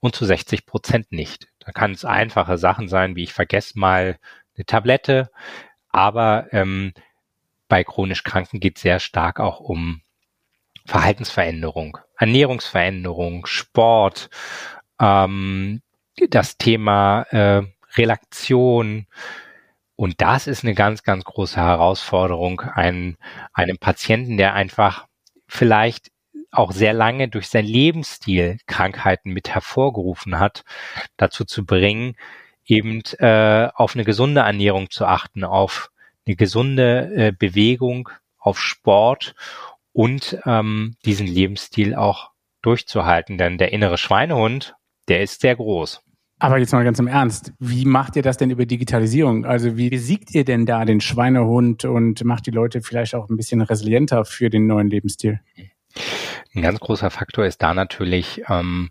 und 0.00 0.16
zu 0.16 0.24
60 0.24 0.64
Prozent 0.64 1.12
nicht. 1.12 1.48
Da 1.58 1.72
kann 1.72 1.92
es 1.92 2.06
einfache 2.06 2.56
Sachen 2.56 2.88
sein, 2.88 3.14
wie 3.14 3.24
ich 3.24 3.34
vergesse 3.34 3.78
mal 3.78 4.16
eine 4.56 4.64
Tablette, 4.64 5.30
aber 5.90 6.46
ähm, 6.52 6.94
bei 7.68 7.84
chronisch 7.84 8.22
Kranken 8.22 8.58
geht 8.58 8.76
es 8.76 8.82
sehr 8.82 9.00
stark 9.00 9.38
auch 9.38 9.60
um 9.60 10.00
Verhaltensveränderung, 10.86 11.98
Ernährungsveränderung, 12.16 13.44
Sport, 13.44 14.30
ähm, 14.98 15.82
das 16.30 16.56
Thema 16.56 17.26
äh, 17.30 17.62
Relaktion, 17.96 19.08
und 19.96 20.20
das 20.20 20.46
ist 20.46 20.64
eine 20.64 20.74
ganz, 20.74 21.02
ganz 21.02 21.24
große 21.24 21.56
Herausforderung, 21.56 22.60
einen, 22.60 23.16
einem 23.52 23.78
Patienten, 23.78 24.36
der 24.36 24.54
einfach 24.54 25.06
vielleicht 25.46 26.10
auch 26.50 26.72
sehr 26.72 26.92
lange 26.92 27.28
durch 27.28 27.48
sein 27.48 27.64
Lebensstil 27.64 28.58
Krankheiten 28.66 29.30
mit 29.30 29.50
hervorgerufen 29.50 30.38
hat, 30.38 30.64
dazu 31.16 31.44
zu 31.44 31.64
bringen, 31.64 32.16
eben 32.64 33.02
äh, 33.18 33.68
auf 33.74 33.94
eine 33.94 34.04
gesunde 34.04 34.42
Ernährung 34.42 34.90
zu 34.90 35.04
achten, 35.06 35.44
auf 35.44 35.90
eine 36.26 36.36
gesunde 36.36 37.12
äh, 37.14 37.32
Bewegung, 37.32 38.08
auf 38.38 38.60
Sport 38.60 39.34
und 39.92 40.38
ähm, 40.46 40.96
diesen 41.04 41.26
Lebensstil 41.26 41.94
auch 41.94 42.30
durchzuhalten. 42.62 43.38
Denn 43.38 43.58
der 43.58 43.72
innere 43.72 43.98
Schweinehund, 43.98 44.74
der 45.08 45.22
ist 45.22 45.40
sehr 45.40 45.56
groß. 45.56 46.03
Aber 46.38 46.58
jetzt 46.58 46.72
mal 46.72 46.84
ganz 46.84 46.98
im 46.98 47.06
Ernst, 47.06 47.52
wie 47.58 47.84
macht 47.84 48.16
ihr 48.16 48.22
das 48.22 48.36
denn 48.36 48.50
über 48.50 48.66
Digitalisierung? 48.66 49.44
Also 49.44 49.76
wie 49.76 49.88
besiegt 49.88 50.34
ihr 50.34 50.44
denn 50.44 50.66
da 50.66 50.84
den 50.84 51.00
Schweinehund 51.00 51.84
und 51.84 52.24
macht 52.24 52.46
die 52.46 52.50
Leute 52.50 52.82
vielleicht 52.82 53.14
auch 53.14 53.28
ein 53.28 53.36
bisschen 53.36 53.60
resilienter 53.60 54.24
für 54.24 54.50
den 54.50 54.66
neuen 54.66 54.90
Lebensstil? 54.90 55.40
Ein 56.54 56.62
ganz 56.62 56.80
großer 56.80 57.10
Faktor 57.10 57.46
ist 57.46 57.62
da 57.62 57.74
natürlich, 57.74 58.42
ähm, 58.48 58.90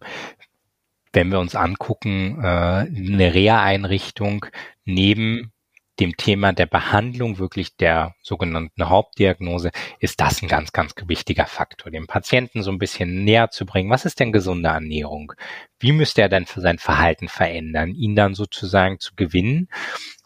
wenn 1.13 1.31
wir 1.31 1.39
uns 1.39 1.55
angucken, 1.55 2.39
äh, 2.41 2.45
eine 2.45 3.33
Reha-Einrichtung 3.33 4.45
neben 4.83 5.52
dem 5.99 6.17
Thema 6.17 6.53
der 6.53 6.65
Behandlung 6.65 7.37
wirklich 7.37 7.75
der 7.77 8.15
sogenannten 8.21 8.89
Hauptdiagnose 8.89 9.71
ist 9.99 10.19
das 10.19 10.41
ein 10.41 10.47
ganz, 10.47 10.71
ganz 10.71 10.93
wichtiger 11.05 11.45
Faktor, 11.45 11.91
dem 11.91 12.07
Patienten 12.07 12.63
so 12.63 12.71
ein 12.71 12.79
bisschen 12.79 13.23
näher 13.23 13.51
zu 13.51 13.65
bringen. 13.65 13.91
Was 13.91 14.05
ist 14.05 14.19
denn 14.19 14.31
gesunde 14.31 14.69
Ernährung? 14.69 15.33
Wie 15.79 15.91
müsste 15.91 16.21
er 16.21 16.29
denn 16.29 16.47
für 16.47 16.61
sein 16.61 16.79
Verhalten 16.79 17.27
verändern, 17.27 17.91
ihn 17.91 18.15
dann 18.15 18.33
sozusagen 18.33 18.99
zu 18.99 19.13
gewinnen? 19.15 19.69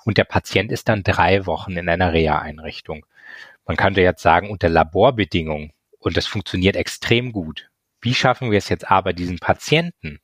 Und 0.06 0.18
der 0.18 0.24
Patient 0.24 0.72
ist 0.72 0.88
dann 0.88 1.04
drei 1.04 1.46
Wochen 1.46 1.76
in 1.76 1.90
einer 1.90 2.14
Reha-Einrichtung. 2.14 3.06
Man 3.66 3.76
könnte 3.76 4.02
jetzt 4.02 4.22
sagen, 4.22 4.50
unter 4.50 4.70
Laborbedingungen, 4.70 5.74
und 6.00 6.16
das 6.16 6.28
funktioniert 6.28 6.78
extrem 6.78 7.34
gut. 7.34 7.70
Wie 8.00 8.14
schaffen 8.14 8.52
wir 8.52 8.58
es 8.58 8.70
jetzt 8.70 8.90
aber, 8.90 9.12
diesen 9.12 9.40
Patienten 9.40 10.22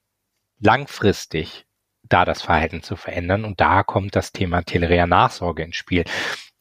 langfristig 0.60 1.66
da 2.14 2.26
das 2.26 2.44
Verhalten 2.44 2.84
zu 2.84 2.96
verändern. 2.96 3.44
Und 3.44 3.60
da 3.60 3.82
kommt 3.84 4.16
das 4.16 4.32
Thema 4.32 4.62
Telerea-Nachsorge 4.62 5.64
ins 5.64 5.76
Spiel, 5.76 6.06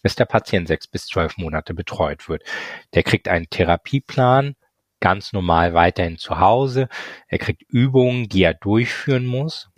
dass 0.03 0.17
der 0.17 0.25
Patient 0.25 0.67
sechs 0.67 0.89
bis 0.89 1.07
zwölf 1.07 1.37
Monate 1.37 1.75
betreut 1.75 2.29
wird. 2.29 2.43
Der 2.95 3.03
kriegt 3.03 3.29
einen 3.29 3.51
Therapieplan, 3.51 4.57
ganz 5.01 5.33
normal 5.33 5.75
weiterhin 5.75 6.17
zu 6.17 6.41
Hause. 6.41 6.89
Er 7.29 7.39
kriegt 7.39 7.63
Übungen, 7.69 8.29
die 8.29 8.43
er 8.43 8.55
durchführen 8.55 9.27
muss. 9.27 9.69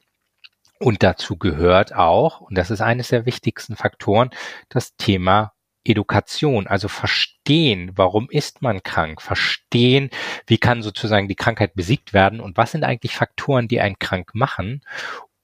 Und 0.78 1.02
dazu 1.02 1.36
gehört 1.36 1.94
auch, 1.94 2.40
und 2.40 2.56
das 2.56 2.70
ist 2.70 2.80
eines 2.80 3.08
der 3.08 3.26
wichtigsten 3.26 3.74
Faktoren, 3.74 4.30
das 4.68 4.96
Thema 4.96 5.52
Education, 5.84 6.66
also 6.66 6.88
verstehen, 6.88 7.92
warum 7.94 8.28
ist 8.30 8.62
man 8.62 8.82
krank, 8.82 9.20
verstehen, 9.20 10.10
wie 10.46 10.58
kann 10.58 10.82
sozusagen 10.82 11.28
die 11.28 11.36
Krankheit 11.36 11.74
besiegt 11.74 12.12
werden 12.14 12.40
und 12.40 12.56
was 12.56 12.72
sind 12.72 12.84
eigentlich 12.84 13.16
Faktoren, 13.16 13.68
die 13.68 13.80
einen 13.80 13.98
krank 13.98 14.30
machen 14.34 14.82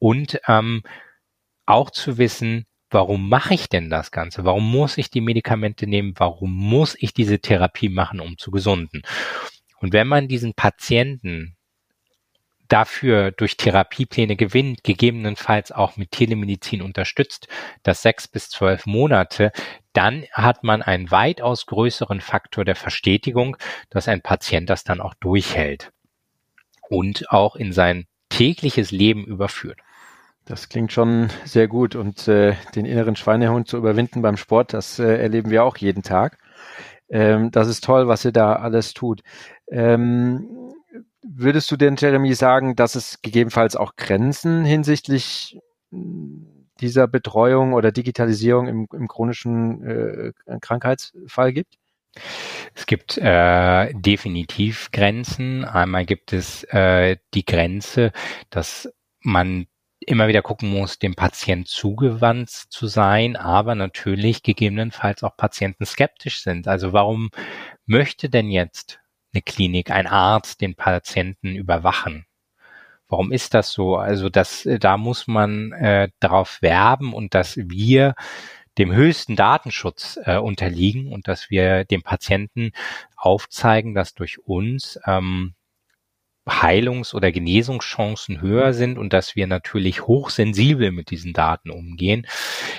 und 0.01 0.41
ähm, 0.49 0.83
auch 1.67 1.91
zu 1.91 2.19
wissen, 2.19 2.67
warum 2.91 3.29
mache 3.29 3.55
ich 3.55 3.69
denn 3.69 3.89
das 3.89 4.11
Ganze? 4.11 4.45
Warum 4.45 4.69
muss 4.69 4.99
ich 4.99 5.11
die 5.11 5.21
Medikamente 5.21 5.87
nehmen? 5.87 6.15
Warum 6.17 6.53
muss 6.53 6.97
ich 6.99 7.15
diese 7.15 7.39
Therapie 7.39 7.89
machen, 7.89 8.19
um 8.19 8.37
zu 8.37 8.51
gesunden? 8.51 9.03
Und 9.79 9.93
wenn 9.93 10.09
man 10.09 10.27
diesen 10.27 10.55
Patienten 10.55 11.57
dafür 12.69 13.33
durch 13.33 13.57
Therapiepläne 13.57 14.37
gewinnt, 14.37 14.85
gegebenenfalls 14.85 15.73
auch 15.73 15.97
mit 15.97 16.13
Telemedizin 16.13 16.83
unterstützt, 16.83 17.49
das 17.83 18.03
sechs 18.03 18.29
bis 18.29 18.49
zwölf 18.49 18.87
Monate, 18.87 19.53
dann 19.93 20.25
hat 20.33 20.63
man 20.63 20.83
einen 20.83 21.11
weitaus 21.11 21.67
größeren 21.67 22.21
Faktor 22.21 22.65
der 22.65 22.77
Verstetigung, 22.77 23.57
dass 23.91 24.09
ein 24.09 24.23
Patient 24.23 24.71
das 24.71 24.85
dann 24.85 25.01
auch 25.01 25.15
durchhält 25.15 25.93
und 26.89 27.31
auch 27.31 27.57
in 27.57 27.73
sein 27.73 28.07
tägliches 28.29 28.93
Leben 28.93 29.25
überführt. 29.25 29.81
Das 30.51 30.69
klingt 30.69 30.91
schon 30.91 31.29
sehr 31.45 31.69
gut 31.69 31.95
und 31.95 32.27
äh, 32.27 32.57
den 32.75 32.85
inneren 32.85 33.15
Schweinehund 33.15 33.69
zu 33.69 33.77
überwinden 33.77 34.21
beim 34.21 34.37
Sport, 34.37 34.73
das 34.73 34.99
äh, 34.99 35.17
erleben 35.17 35.49
wir 35.51 35.63
auch 35.63 35.77
jeden 35.77 36.03
Tag. 36.03 36.39
Ähm, 37.09 37.53
das 37.53 37.69
ist 37.69 37.85
toll, 37.85 38.09
was 38.09 38.25
ihr 38.25 38.33
da 38.33 38.55
alles 38.55 38.93
tut. 38.93 39.23
Ähm, 39.71 40.75
würdest 41.23 41.71
du 41.71 41.77
denn, 41.77 41.95
Jeremy, 41.97 42.35
sagen, 42.35 42.75
dass 42.75 42.97
es 42.97 43.23
gegebenenfalls 43.23 43.77
auch 43.77 43.95
Grenzen 43.95 44.65
hinsichtlich 44.65 45.57
dieser 45.93 47.07
Betreuung 47.07 47.73
oder 47.73 47.93
Digitalisierung 47.93 48.67
im, 48.67 48.89
im 48.93 49.07
chronischen 49.07 49.85
äh, 49.87 50.33
Krankheitsfall 50.61 51.53
gibt? 51.53 51.77
Es 52.75 52.87
gibt 52.87 53.19
äh, 53.19 53.93
definitiv 53.95 54.91
Grenzen. 54.91 55.65
Einmal 55.65 56.07
gibt 56.07 56.33
es 56.33 56.65
äh, 56.65 57.19
die 57.35 57.45
Grenze, 57.45 58.11
dass 58.51 58.93
man 59.21 59.69
immer 60.11 60.29
wieder 60.29 60.43
gucken 60.43 60.71
muss, 60.71 60.99
dem 60.99 61.15
Patient 61.15 61.69
zugewandt 61.69 62.51
zu 62.51 62.87
sein, 62.87 63.37
aber 63.37 63.75
natürlich 63.75 64.43
gegebenenfalls 64.43 65.23
auch 65.23 65.37
Patienten 65.37 65.87
skeptisch 65.87 66.43
sind. 66.43 66.69
Also 66.69 66.93
warum 66.93 67.31
möchte 67.87 68.29
denn 68.29 68.51
jetzt 68.51 69.01
eine 69.33 69.43
Klinik, 69.43 69.91
ein 69.91 70.07
Arzt 70.07 70.61
den 70.61 70.75
Patienten 70.75 71.55
überwachen? 71.55 72.27
Warum 73.09 73.33
ist 73.33 73.55
das 73.55 73.73
so? 73.73 73.97
Also 73.97 74.29
das, 74.29 74.67
äh, 74.67 74.79
da 74.79 74.97
muss 74.97 75.27
man 75.27 75.73
äh, 75.73 76.09
darauf 76.21 76.63
werben 76.63 77.13
und 77.13 77.35
dass 77.35 77.57
wir 77.57 78.15
dem 78.79 78.93
höchsten 78.93 79.37
Datenschutz 79.37 80.19
äh, 80.25 80.37
unterliegen 80.39 81.13
und 81.13 81.29
dass 81.29 81.51
wir 81.51 81.85
dem 81.85 82.03
Patienten 82.03 82.73
aufzeigen, 83.17 83.95
dass 83.95 84.15
durch 84.15 84.39
uns 84.39 84.99
ähm, 85.07 85.55
Heilungs- 86.51 87.15
oder 87.15 87.33
Genesungschancen 87.33 88.41
höher 88.41 88.73
sind 88.75 88.99
und 88.99 89.13
dass 89.13 89.37
wir 89.37 89.47
natürlich 89.47 90.07
hochsensibel 90.07 90.93
mit 90.93 91.11
diesen 91.11 91.33
Daten 91.33 91.71
umgehen. 91.71 92.27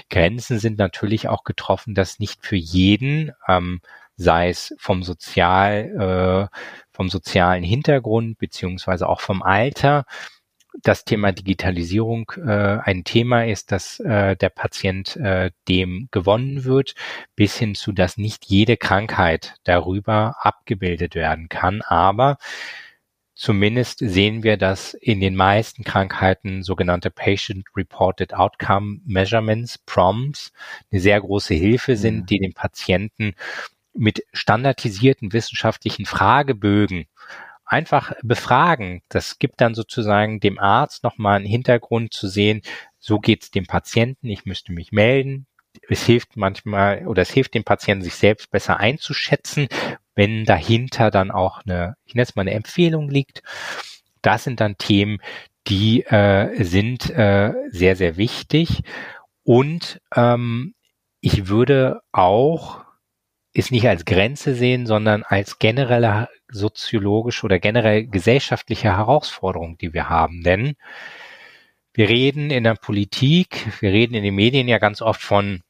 Grenzen 0.10 0.60
sind 0.60 0.78
natürlich 0.78 1.28
auch 1.28 1.44
getroffen, 1.44 1.96
dass 1.96 2.20
nicht 2.20 2.46
für 2.46 2.56
jeden, 2.56 3.32
ähm, 3.48 3.82
sei 4.16 4.50
es 4.50 4.76
vom 4.78 5.04
Sozial, 5.04 6.50
äh, 6.52 6.58
vom 6.92 7.10
sozialen 7.10 7.64
Hintergrund 7.64 8.38
beziehungsweise 8.38 9.08
auch 9.08 9.22
vom 9.22 9.42
Alter, 9.42 10.06
das 10.84 11.04
Thema 11.04 11.32
Digitalisierung 11.32 12.32
äh, 12.38 12.78
ein 12.84 13.04
Thema 13.04 13.46
ist, 13.46 13.72
dass 13.72 14.00
äh, 14.00 14.36
der 14.36 14.50
Patient 14.50 15.16
äh, 15.18 15.52
dem 15.68 16.08
gewonnen 16.12 16.64
wird, 16.64 16.96
bis 17.36 17.58
hin 17.58 17.76
zu, 17.76 17.92
dass 17.92 18.18
nicht 18.18 18.46
jede 18.46 18.78
Krankheit 18.78 19.56
darüber 19.64 20.38
abgebildet 20.40 21.16
werden 21.16 21.50
kann. 21.50 21.82
Aber 21.82 22.38
Zumindest 23.42 23.98
sehen 23.98 24.44
wir, 24.44 24.56
dass 24.56 24.94
in 24.94 25.20
den 25.20 25.36
meisten 25.36 25.84
Krankheiten 25.84 26.62
sogenannte 26.62 27.10
Patient-Reported 27.10 28.36
Outcome 28.36 29.00
Measurements, 29.04 29.80
PROMs, 29.80 30.52
eine 30.92 31.02
sehr 31.02 31.20
große 31.20 31.56
Hilfe 31.56 31.98
sind, 31.98 32.18
mhm. 32.18 32.26
die 32.28 32.38
den 32.38 32.54
Patienten 32.54 33.34
mit 33.96 34.24
standardisierten 34.32 35.34
wissenschaftlichen 35.34 36.06
Fragebögen 36.06 37.08
einfach 37.66 38.14
befragen. 38.22 39.02
Das 39.10 39.40
gibt 39.40 39.60
dann 39.60 39.74
sozusagen 39.74 40.40
dem 40.40 40.60
Arzt 40.60 41.04
nochmal 41.04 41.38
einen 41.38 41.48
Hintergrund 41.48 42.14
zu 42.14 42.28
sehen, 42.28 42.62
so 43.00 43.18
geht's 43.18 43.50
dem 43.50 43.66
Patienten, 43.66 44.28
ich 44.28 44.46
müsste 44.46 44.72
mich 44.72 44.92
melden, 44.92 45.48
es 45.90 46.06
hilft 46.06 46.38
manchmal 46.38 47.08
oder 47.08 47.22
es 47.22 47.32
hilft 47.32 47.54
dem 47.54 47.64
Patienten, 47.64 48.04
sich 48.04 48.16
selbst 48.16 48.52
besser 48.52 48.80
einzuschätzen, 48.80 49.68
wenn 50.16 50.46
dahinter 50.46 51.12
dann 51.12 51.32
auch 51.32 51.62
eine, 51.66 51.96
ich 52.06 52.16
nenne 52.16 52.24
es 52.24 52.36
mal 52.36 52.42
eine 52.44 52.54
Empfehlung 52.54 53.10
liegt. 53.10 53.42
Das 54.22 54.44
sind 54.44 54.60
dann 54.60 54.78
Themen, 54.78 55.20
die 55.68 56.04
äh, 56.06 56.64
sind 56.64 57.10
äh, 57.10 57.54
sehr, 57.70 57.96
sehr 57.96 58.18
wichtig. 58.18 58.84
Und 59.44 60.02
ähm, 60.16 60.74
ich 61.22 61.48
würde 61.48 62.02
auch 62.12 62.84
es 63.54 63.72
nicht 63.72 63.88
als 63.88 64.06
Grenze 64.06 64.56
sehen, 64.56 64.86
sondern 64.86 65.24
als 65.24 65.60
generelle 65.60 66.30
soziologische 66.50 67.46
oder 67.46 67.60
generell 67.60 68.08
gesellschaftliche 68.08 68.96
Herausforderung, 68.96 69.78
die 69.78 69.94
wir 69.94 70.10
haben. 70.10 70.42
Denn 70.44 70.76
wir 71.94 72.10
reden 72.10 72.52
in 72.52 72.64
der 72.64 72.76
Politik, 72.76 73.68
wir 73.82 73.92
reden 73.92 74.14
in 74.14 74.24
den 74.24 74.36
Medien 74.36 74.68
ja 74.68 74.78
ganz 74.78 75.02
oft 75.02 75.22
von 75.22 75.62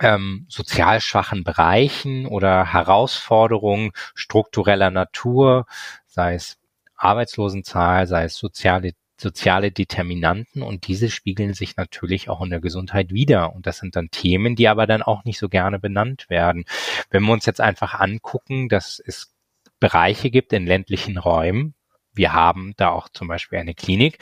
ähm, 0.00 0.46
sozial 0.48 1.00
schwachen 1.00 1.44
Bereichen 1.44 2.26
oder 2.26 2.72
Herausforderungen 2.72 3.92
struktureller 4.14 4.90
Natur, 4.90 5.66
sei 6.06 6.34
es 6.34 6.58
Arbeitslosenzahl, 6.96 8.06
sei 8.06 8.24
es 8.24 8.36
soziale 8.36 8.92
soziale 9.22 9.70
Determinanten 9.70 10.62
und 10.62 10.88
diese 10.88 11.08
spiegeln 11.08 11.54
sich 11.54 11.76
natürlich 11.76 12.28
auch 12.28 12.42
in 12.42 12.50
der 12.50 12.60
Gesundheit 12.60 13.12
wieder. 13.12 13.54
Und 13.54 13.66
das 13.68 13.78
sind 13.78 13.94
dann 13.94 14.10
Themen, 14.10 14.56
die 14.56 14.66
aber 14.66 14.88
dann 14.88 15.00
auch 15.00 15.24
nicht 15.24 15.38
so 15.38 15.48
gerne 15.48 15.78
benannt 15.78 16.28
werden. 16.28 16.64
Wenn 17.08 17.22
wir 17.22 17.32
uns 17.32 17.46
jetzt 17.46 17.60
einfach 17.60 17.94
angucken, 17.94 18.68
dass 18.68 19.00
es 19.04 19.32
Bereiche 19.78 20.30
gibt 20.30 20.52
in 20.52 20.66
ländlichen 20.66 21.18
Räumen, 21.18 21.74
wir 22.12 22.32
haben 22.32 22.74
da 22.76 22.90
auch 22.90 23.08
zum 23.08 23.28
Beispiel 23.28 23.58
eine 23.58 23.74
Klinik 23.74 24.18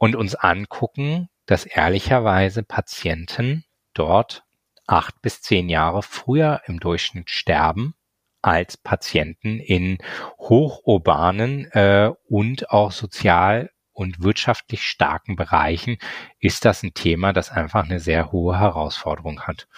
und 0.00 0.16
uns 0.16 0.34
angucken, 0.34 1.28
dass 1.44 1.66
ehrlicherweise 1.66 2.62
Patienten 2.62 3.64
dort 3.92 4.44
acht 4.86 5.20
bis 5.20 5.42
zehn 5.42 5.68
Jahre 5.68 6.02
früher 6.02 6.62
im 6.64 6.80
Durchschnitt 6.80 7.30
sterben 7.30 7.94
als 8.40 8.78
Patienten 8.78 9.60
in 9.60 9.98
hochurbanen 10.38 11.70
äh, 11.72 12.10
und 12.28 12.70
auch 12.70 12.92
sozial 12.92 13.70
und 13.92 14.22
wirtschaftlich 14.22 14.82
starken 14.84 15.36
Bereichen 15.36 15.98
ist 16.38 16.64
das 16.64 16.82
ein 16.82 16.94
Thema, 16.94 17.34
das 17.34 17.50
einfach 17.50 17.84
eine 17.84 18.00
sehr 18.00 18.32
hohe 18.32 18.58
Herausforderung 18.58 19.42
hat. 19.42 19.68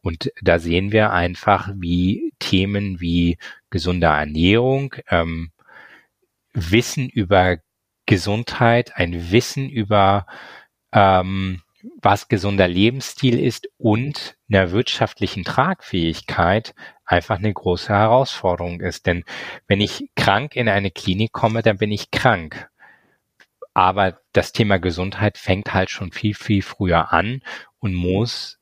Und 0.00 0.32
da 0.40 0.58
sehen 0.58 0.90
wir 0.90 1.12
einfach, 1.12 1.68
wie 1.74 2.32
Themen 2.38 2.98
wie 3.00 3.36
gesunde 3.68 4.06
Ernährung, 4.06 4.94
ähm, 5.10 5.50
Wissen 6.54 7.10
über 7.10 7.58
Gesundheit, 8.06 8.96
ein 8.96 9.30
Wissen 9.30 9.68
über 9.68 10.26
ähm, 10.92 11.62
was 12.00 12.28
gesunder 12.28 12.68
Lebensstil 12.68 13.38
ist 13.38 13.68
und 13.76 14.36
einer 14.48 14.70
wirtschaftlichen 14.70 15.44
Tragfähigkeit 15.44 16.74
einfach 17.04 17.38
eine 17.38 17.52
große 17.52 17.92
Herausforderung 17.92 18.80
ist. 18.80 19.06
Denn 19.06 19.24
wenn 19.66 19.80
ich 19.80 20.08
krank 20.16 20.56
in 20.56 20.68
eine 20.68 20.90
Klinik 20.90 21.32
komme, 21.32 21.62
dann 21.62 21.78
bin 21.78 21.92
ich 21.92 22.10
krank. 22.10 22.68
Aber 23.74 24.20
das 24.32 24.52
Thema 24.52 24.78
Gesundheit 24.78 25.36
fängt 25.36 25.74
halt 25.74 25.90
schon 25.90 26.12
viel, 26.12 26.34
viel 26.34 26.62
früher 26.62 27.12
an 27.12 27.42
und 27.80 27.94
muss 27.94 28.58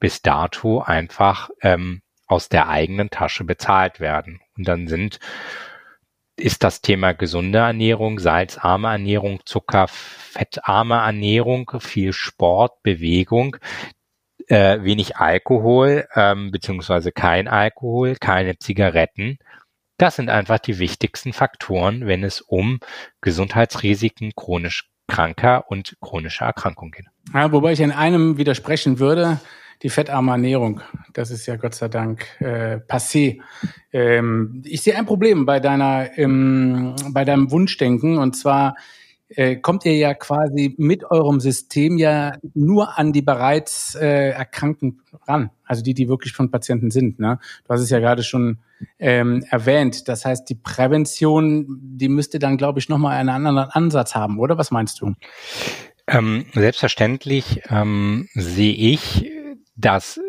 bis 0.00 0.22
dato 0.22 0.80
einfach 0.80 1.50
ähm, 1.62 2.02
aus 2.26 2.48
der 2.48 2.68
eigenen 2.68 3.10
Tasche 3.10 3.44
bezahlt 3.44 4.00
werden. 4.00 4.40
Und 4.56 4.66
dann 4.66 4.88
sind 4.88 5.20
ist 6.40 6.64
das 6.64 6.80
Thema 6.80 7.12
gesunde 7.12 7.58
Ernährung, 7.58 8.18
salzarme 8.18 8.88
Ernährung, 8.88 9.40
Zucker, 9.44 9.86
fettarme 9.88 10.96
Ernährung, 10.96 11.70
viel 11.78 12.12
Sport, 12.12 12.82
Bewegung, 12.82 13.56
äh, 14.48 14.82
wenig 14.82 15.16
Alkohol, 15.16 16.06
ähm, 16.14 16.50
beziehungsweise 16.50 17.12
kein 17.12 17.46
Alkohol, 17.48 18.16
keine 18.16 18.58
Zigaretten. 18.58 19.38
Das 19.98 20.16
sind 20.16 20.30
einfach 20.30 20.58
die 20.58 20.78
wichtigsten 20.78 21.32
Faktoren, 21.32 22.06
wenn 22.06 22.24
es 22.24 22.40
um 22.40 22.80
Gesundheitsrisiken 23.20 24.32
chronisch 24.34 24.88
kranker 25.08 25.70
und 25.70 25.96
chronischer 26.00 26.46
Erkrankungen 26.46 26.92
geht. 26.92 27.06
Ja, 27.34 27.52
wobei 27.52 27.72
ich 27.72 27.80
in 27.80 27.92
einem 27.92 28.38
widersprechen 28.38 28.98
würde 28.98 29.40
die 29.82 29.88
fettarme 29.88 30.32
Ernährung. 30.32 30.80
Das 31.12 31.30
ist 31.30 31.46
ja 31.46 31.56
Gott 31.56 31.74
sei 31.74 31.88
Dank 31.88 32.26
äh, 32.40 32.76
passé. 32.86 33.40
Ähm, 33.92 34.62
ich 34.64 34.82
sehe 34.82 34.96
ein 34.96 35.06
Problem 35.06 35.46
bei 35.46 35.60
deiner, 35.60 36.16
ähm, 36.18 36.94
bei 37.10 37.24
deinem 37.24 37.50
Wunschdenken 37.50 38.18
und 38.18 38.36
zwar 38.36 38.74
äh, 39.30 39.56
kommt 39.56 39.84
ihr 39.84 39.96
ja 39.96 40.14
quasi 40.14 40.74
mit 40.76 41.04
eurem 41.04 41.40
System 41.40 41.98
ja 41.98 42.32
nur 42.54 42.98
an 42.98 43.12
die 43.12 43.22
bereits 43.22 43.94
äh, 43.94 44.30
Erkrankten 44.30 45.00
ran, 45.26 45.50
also 45.64 45.82
die, 45.82 45.94
die 45.94 46.08
wirklich 46.08 46.32
von 46.32 46.50
Patienten 46.50 46.90
sind. 46.90 47.20
Ne? 47.20 47.38
Du 47.64 47.72
hast 47.72 47.80
es 47.80 47.90
ja 47.90 48.00
gerade 48.00 48.22
schon 48.22 48.58
ähm, 48.98 49.44
erwähnt. 49.48 50.08
Das 50.08 50.24
heißt, 50.24 50.48
die 50.48 50.56
Prävention, 50.56 51.78
die 51.80 52.08
müsste 52.08 52.38
dann, 52.38 52.56
glaube 52.56 52.80
ich, 52.80 52.88
nochmal 52.88 53.16
einen 53.16 53.28
anderen 53.28 53.58
Ansatz 53.58 54.14
haben, 54.14 54.38
oder? 54.38 54.58
Was 54.58 54.70
meinst 54.70 55.00
du? 55.00 55.14
Ähm, 56.08 56.46
selbstverständlich 56.52 57.62
ähm, 57.70 58.28
sehe 58.34 58.74
ich 58.74 59.30
das, 59.80 60.20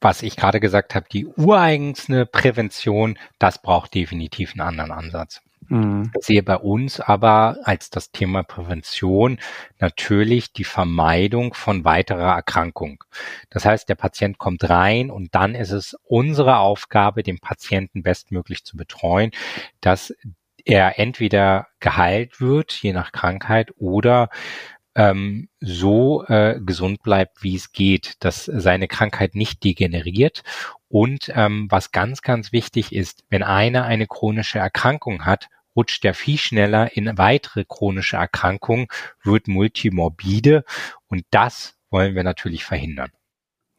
was 0.00 0.22
ich 0.22 0.36
gerade 0.36 0.60
gesagt 0.60 0.94
habe, 0.94 1.06
die 1.10 1.26
ureigene 1.26 2.26
Prävention, 2.26 3.18
das 3.38 3.60
braucht 3.60 3.94
definitiv 3.94 4.52
einen 4.52 4.60
anderen 4.60 4.92
Ansatz. 4.92 5.40
Mhm. 5.68 6.10
Ich 6.18 6.26
sehe 6.26 6.42
bei 6.42 6.56
uns 6.56 7.00
aber 7.00 7.58
als 7.64 7.90
das 7.90 8.10
Thema 8.10 8.42
Prävention 8.42 9.38
natürlich 9.78 10.52
die 10.52 10.64
Vermeidung 10.64 11.52
von 11.54 11.84
weiterer 11.84 12.34
Erkrankung. 12.34 13.04
Das 13.50 13.64
heißt, 13.64 13.88
der 13.88 13.96
Patient 13.96 14.38
kommt 14.38 14.68
rein 14.68 15.10
und 15.10 15.34
dann 15.34 15.54
ist 15.54 15.72
es 15.72 15.96
unsere 16.04 16.58
Aufgabe, 16.58 17.22
den 17.22 17.38
Patienten 17.38 18.02
bestmöglich 18.02 18.64
zu 18.64 18.76
betreuen, 18.76 19.30
dass 19.80 20.14
er 20.64 20.98
entweder 20.98 21.66
geheilt 21.80 22.40
wird, 22.40 22.72
je 22.72 22.92
nach 22.92 23.12
Krankheit, 23.12 23.72
oder 23.78 24.28
ähm, 24.98 25.48
so 25.60 26.24
äh, 26.26 26.60
gesund 26.60 27.02
bleibt, 27.02 27.44
wie 27.44 27.54
es 27.54 27.72
geht, 27.72 28.16
dass 28.18 28.44
seine 28.44 28.88
Krankheit 28.88 29.36
nicht 29.36 29.62
degeneriert. 29.62 30.42
Und 30.88 31.32
ähm, 31.34 31.68
was 31.70 31.92
ganz, 31.92 32.20
ganz 32.20 32.52
wichtig 32.52 32.92
ist, 32.92 33.24
wenn 33.30 33.44
einer 33.44 33.84
eine 33.84 34.08
chronische 34.08 34.58
Erkrankung 34.58 35.24
hat, 35.24 35.48
rutscht 35.76 36.04
er 36.04 36.14
viel 36.14 36.38
schneller 36.38 36.96
in 36.96 37.16
weitere 37.16 37.64
chronische 37.64 38.16
Erkrankungen, 38.16 38.88
wird 39.22 39.46
multimorbide 39.46 40.64
und 41.06 41.24
das 41.30 41.78
wollen 41.90 42.16
wir 42.16 42.24
natürlich 42.24 42.64
verhindern. 42.64 43.12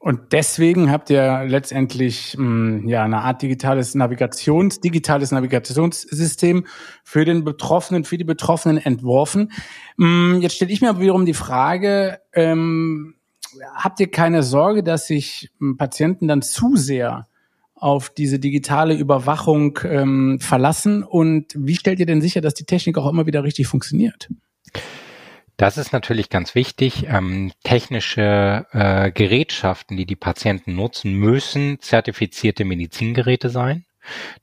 Und 0.02 0.32
deswegen 0.32 0.90
habt 0.92 1.10
ihr 1.10 1.44
letztendlich 1.46 2.38
mh, 2.38 2.46
hm, 2.46 2.88
ja 2.88 3.04
eine 3.04 3.20
Art 3.20 3.42
digitales 3.42 3.96
Navigations, 3.96 4.80
digitales 4.80 5.32
Navigationssystem 5.32 6.66
für 7.04 7.26
den 7.26 7.44
Betroffenen, 7.44 8.06
für 8.06 8.18
die 8.18 8.24
Betroffenen 8.24 8.78
entworfen. 8.78 9.52
Mh, 9.98 10.36
hm, 10.36 10.42
jetzt 10.42 10.56
stelle 10.56 10.72
ich 10.72 10.80
mir 10.80 10.90
aber 10.90 11.02
wiederum 11.02 11.26
die 11.26 11.34
Frage: 11.34 12.22
ähm, 12.34 13.16
Habt 13.76 14.00
ihr 14.00 14.10
keine 14.10 14.42
Sorge, 14.42 14.84
dass 14.84 15.08
sich 15.08 15.52
hm, 15.60 15.76
Patienten 15.76 16.30
dann 16.30 16.42
zu 16.42 16.78
sehr 16.78 17.28
auf 17.76 18.10
diese 18.10 18.40
digitale 18.40 18.94
Überwachung 18.94 19.80
ähm, 19.84 20.40
verlassen? 20.40 21.04
Und 21.04 21.54
wie 21.58 21.76
stellt 21.76 22.00
ihr 22.00 22.06
denn 22.06 22.22
sicher, 22.22 22.40
dass 22.40 22.54
die 22.54 22.66
Technik 22.66 22.98
auch 22.98 23.10
immer 23.10 23.26
wieder 23.26 23.44
richtig 23.44 23.68
funktioniert? 23.68 24.30
Das 25.60 25.78
ist 25.78 25.92
natürlich 25.92 26.30
ganz 26.30 26.56
wichtig. 26.56 27.08
Ähm, 27.10 27.52
technische 27.66 28.66
äh, 28.72 29.12
Gerätschaften, 29.12 29.98
die 29.98 30.06
die 30.06 30.16
Patienten 30.16 30.74
nutzen, 30.74 31.16
müssen 31.16 31.82
zertifizierte 31.82 32.64
Medizingeräte 32.64 33.50
sein. 33.50 33.84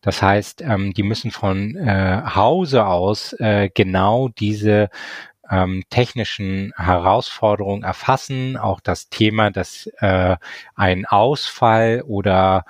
Das 0.03 0.21
heißt, 0.21 0.61
ähm, 0.61 0.93
die 0.93 1.03
müssen 1.03 1.31
von 1.31 1.75
äh, 1.75 2.21
Hause 2.35 2.85
aus 2.85 3.33
äh, 3.41 3.71
genau 3.73 4.29
diese 4.29 4.91
ähm, 5.51 5.85
technischen 5.89 6.75
Herausforderungen 6.77 7.83
erfassen. 7.83 8.59
Auch 8.59 8.81
das 8.81 9.09
Thema, 9.09 9.51
dass 9.51 9.87
äh, 10.01 10.37
ein 10.75 11.07
Ausfall 11.07 12.03
oder 12.03 12.67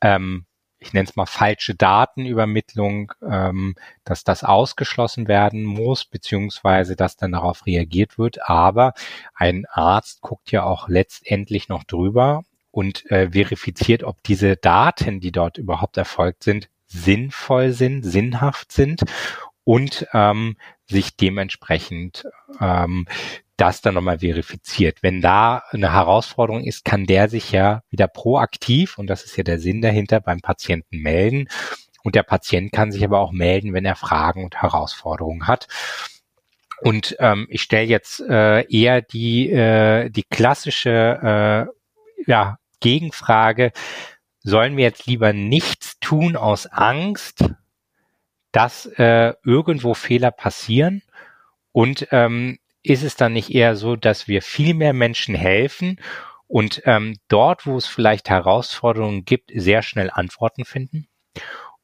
ähm, 0.00 0.46
ich 0.82 0.92
nenne 0.92 1.08
es 1.08 1.16
mal 1.16 1.26
falsche 1.26 1.74
Datenübermittlung, 1.74 3.12
ähm, 3.28 3.76
dass 4.04 4.24
das 4.24 4.44
ausgeschlossen 4.44 5.28
werden 5.28 5.64
muss, 5.64 6.04
beziehungsweise 6.04 6.96
dass 6.96 7.16
dann 7.16 7.32
darauf 7.32 7.66
reagiert 7.66 8.18
wird. 8.18 8.48
Aber 8.48 8.92
ein 9.34 9.64
Arzt 9.70 10.20
guckt 10.20 10.50
ja 10.50 10.64
auch 10.64 10.88
letztendlich 10.88 11.68
noch 11.68 11.84
drüber 11.84 12.42
und 12.70 13.10
äh, 13.10 13.30
verifiziert, 13.30 14.02
ob 14.02 14.22
diese 14.24 14.56
Daten, 14.56 15.20
die 15.20 15.32
dort 15.32 15.58
überhaupt 15.58 15.96
erfolgt 15.96 16.42
sind, 16.42 16.68
sinnvoll 16.86 17.72
sind, 17.72 18.02
sinnhaft 18.02 18.72
sind 18.72 19.02
und 19.64 20.06
ähm, 20.12 20.56
sich 20.86 21.16
dementsprechend 21.16 22.26
ähm, 22.60 23.06
das 23.56 23.80
dann 23.80 23.94
nochmal 23.94 24.20
verifiziert. 24.20 25.02
Wenn 25.02 25.20
da 25.20 25.62
eine 25.70 25.92
Herausforderung 25.92 26.64
ist, 26.64 26.84
kann 26.84 27.06
der 27.06 27.28
sich 27.28 27.52
ja 27.52 27.82
wieder 27.90 28.08
proaktiv, 28.08 28.98
und 28.98 29.06
das 29.06 29.24
ist 29.24 29.36
ja 29.36 29.44
der 29.44 29.58
Sinn 29.58 29.82
dahinter, 29.82 30.20
beim 30.20 30.40
Patienten 30.40 30.98
melden. 30.98 31.48
Und 32.02 32.14
der 32.14 32.24
Patient 32.24 32.72
kann 32.72 32.90
sich 32.90 33.04
aber 33.04 33.20
auch 33.20 33.32
melden, 33.32 33.72
wenn 33.74 33.84
er 33.84 33.94
Fragen 33.94 34.44
und 34.44 34.60
Herausforderungen 34.60 35.46
hat. 35.46 35.68
Und 36.80 37.14
ähm, 37.20 37.46
ich 37.48 37.62
stelle 37.62 37.86
jetzt 37.86 38.20
äh, 38.20 38.62
eher 38.68 39.02
die, 39.02 39.50
äh, 39.50 40.10
die 40.10 40.24
klassische 40.24 41.68
äh, 41.70 42.22
ja, 42.26 42.58
Gegenfrage, 42.80 43.70
sollen 44.40 44.76
wir 44.76 44.82
jetzt 44.82 45.06
lieber 45.06 45.32
nichts 45.32 46.00
tun 46.00 46.34
aus 46.34 46.66
Angst, 46.66 47.44
dass 48.50 48.86
äh, 48.86 49.34
irgendwo 49.44 49.94
Fehler 49.94 50.32
passieren? 50.32 51.02
Und 51.70 52.08
ähm, 52.10 52.58
ist 52.82 53.02
es 53.02 53.16
dann 53.16 53.32
nicht 53.32 53.54
eher 53.54 53.76
so, 53.76 53.96
dass 53.96 54.28
wir 54.28 54.42
viel 54.42 54.74
mehr 54.74 54.92
Menschen 54.92 55.34
helfen 55.34 56.00
und 56.48 56.82
ähm, 56.84 57.16
dort, 57.28 57.66
wo 57.66 57.76
es 57.76 57.86
vielleicht 57.86 58.28
Herausforderungen 58.28 59.24
gibt, 59.24 59.50
sehr 59.54 59.82
schnell 59.82 60.10
Antworten 60.12 60.64
finden? 60.64 61.08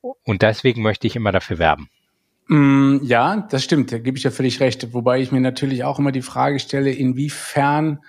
Und 0.01 0.43
deswegen 0.43 0.83
möchte 0.83 1.07
ich 1.07 1.17
immer 1.17 1.33
dafür 1.33 1.59
werben. 1.59 1.89
Mm, 2.49 2.99
ja, 3.03 3.47
das 3.51 3.65
stimmt, 3.65 3.93
da 3.93 3.99
gebe 3.99 4.19
ich 4.19 4.25
ja 4.25 4.31
völlig 4.31 4.61
recht. 4.61 4.93
Wobei 4.93 5.21
ich 5.21 5.33
mir 5.33 5.41
natürlich 5.41 5.85
auch 5.85 5.99
immer 5.99 6.13
die 6.13 6.23
Frage 6.23 6.59
stelle, 6.59 6.91
inwiefern 6.91 8.01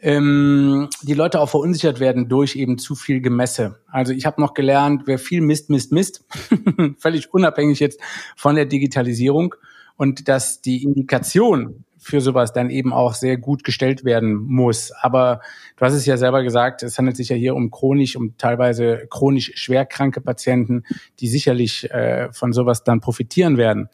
ähm, 0.00 0.88
die 1.02 1.14
Leute 1.14 1.40
auch 1.40 1.48
verunsichert 1.48 2.00
werden 2.00 2.28
durch 2.28 2.56
eben 2.56 2.78
zu 2.78 2.94
viel 2.94 3.20
Gemesse. 3.20 3.80
Also 3.86 4.12
ich 4.12 4.26
habe 4.26 4.40
noch 4.40 4.54
gelernt, 4.54 5.02
wer 5.06 5.18
viel 5.18 5.40
misst, 5.40 5.70
misst, 5.70 5.92
misst, 5.92 6.24
völlig 6.98 7.32
unabhängig 7.32 7.78
jetzt 7.78 8.00
von 8.36 8.56
der 8.56 8.66
Digitalisierung 8.66 9.54
und 9.96 10.28
dass 10.28 10.60
die 10.60 10.82
Indikation 10.82 11.84
für 12.02 12.20
sowas 12.20 12.52
dann 12.52 12.68
eben 12.68 12.92
auch 12.92 13.14
sehr 13.14 13.36
gut 13.36 13.62
gestellt 13.62 14.04
werden 14.04 14.34
muss. 14.34 14.90
Aber 14.90 15.40
du 15.76 15.84
hast 15.84 15.94
es 15.94 16.04
ja 16.04 16.16
selber 16.16 16.42
gesagt, 16.42 16.82
es 16.82 16.98
handelt 16.98 17.16
sich 17.16 17.28
ja 17.28 17.36
hier 17.36 17.54
um 17.54 17.70
chronisch, 17.70 18.16
um 18.16 18.36
teilweise 18.36 19.06
chronisch 19.08 19.52
schwerkranke 19.54 20.20
Patienten, 20.20 20.82
die 21.20 21.28
sicherlich 21.28 21.88
äh, 21.92 22.32
von 22.32 22.52
sowas 22.52 22.82
dann 22.82 23.00
profitieren 23.00 23.56
werden. 23.56 23.88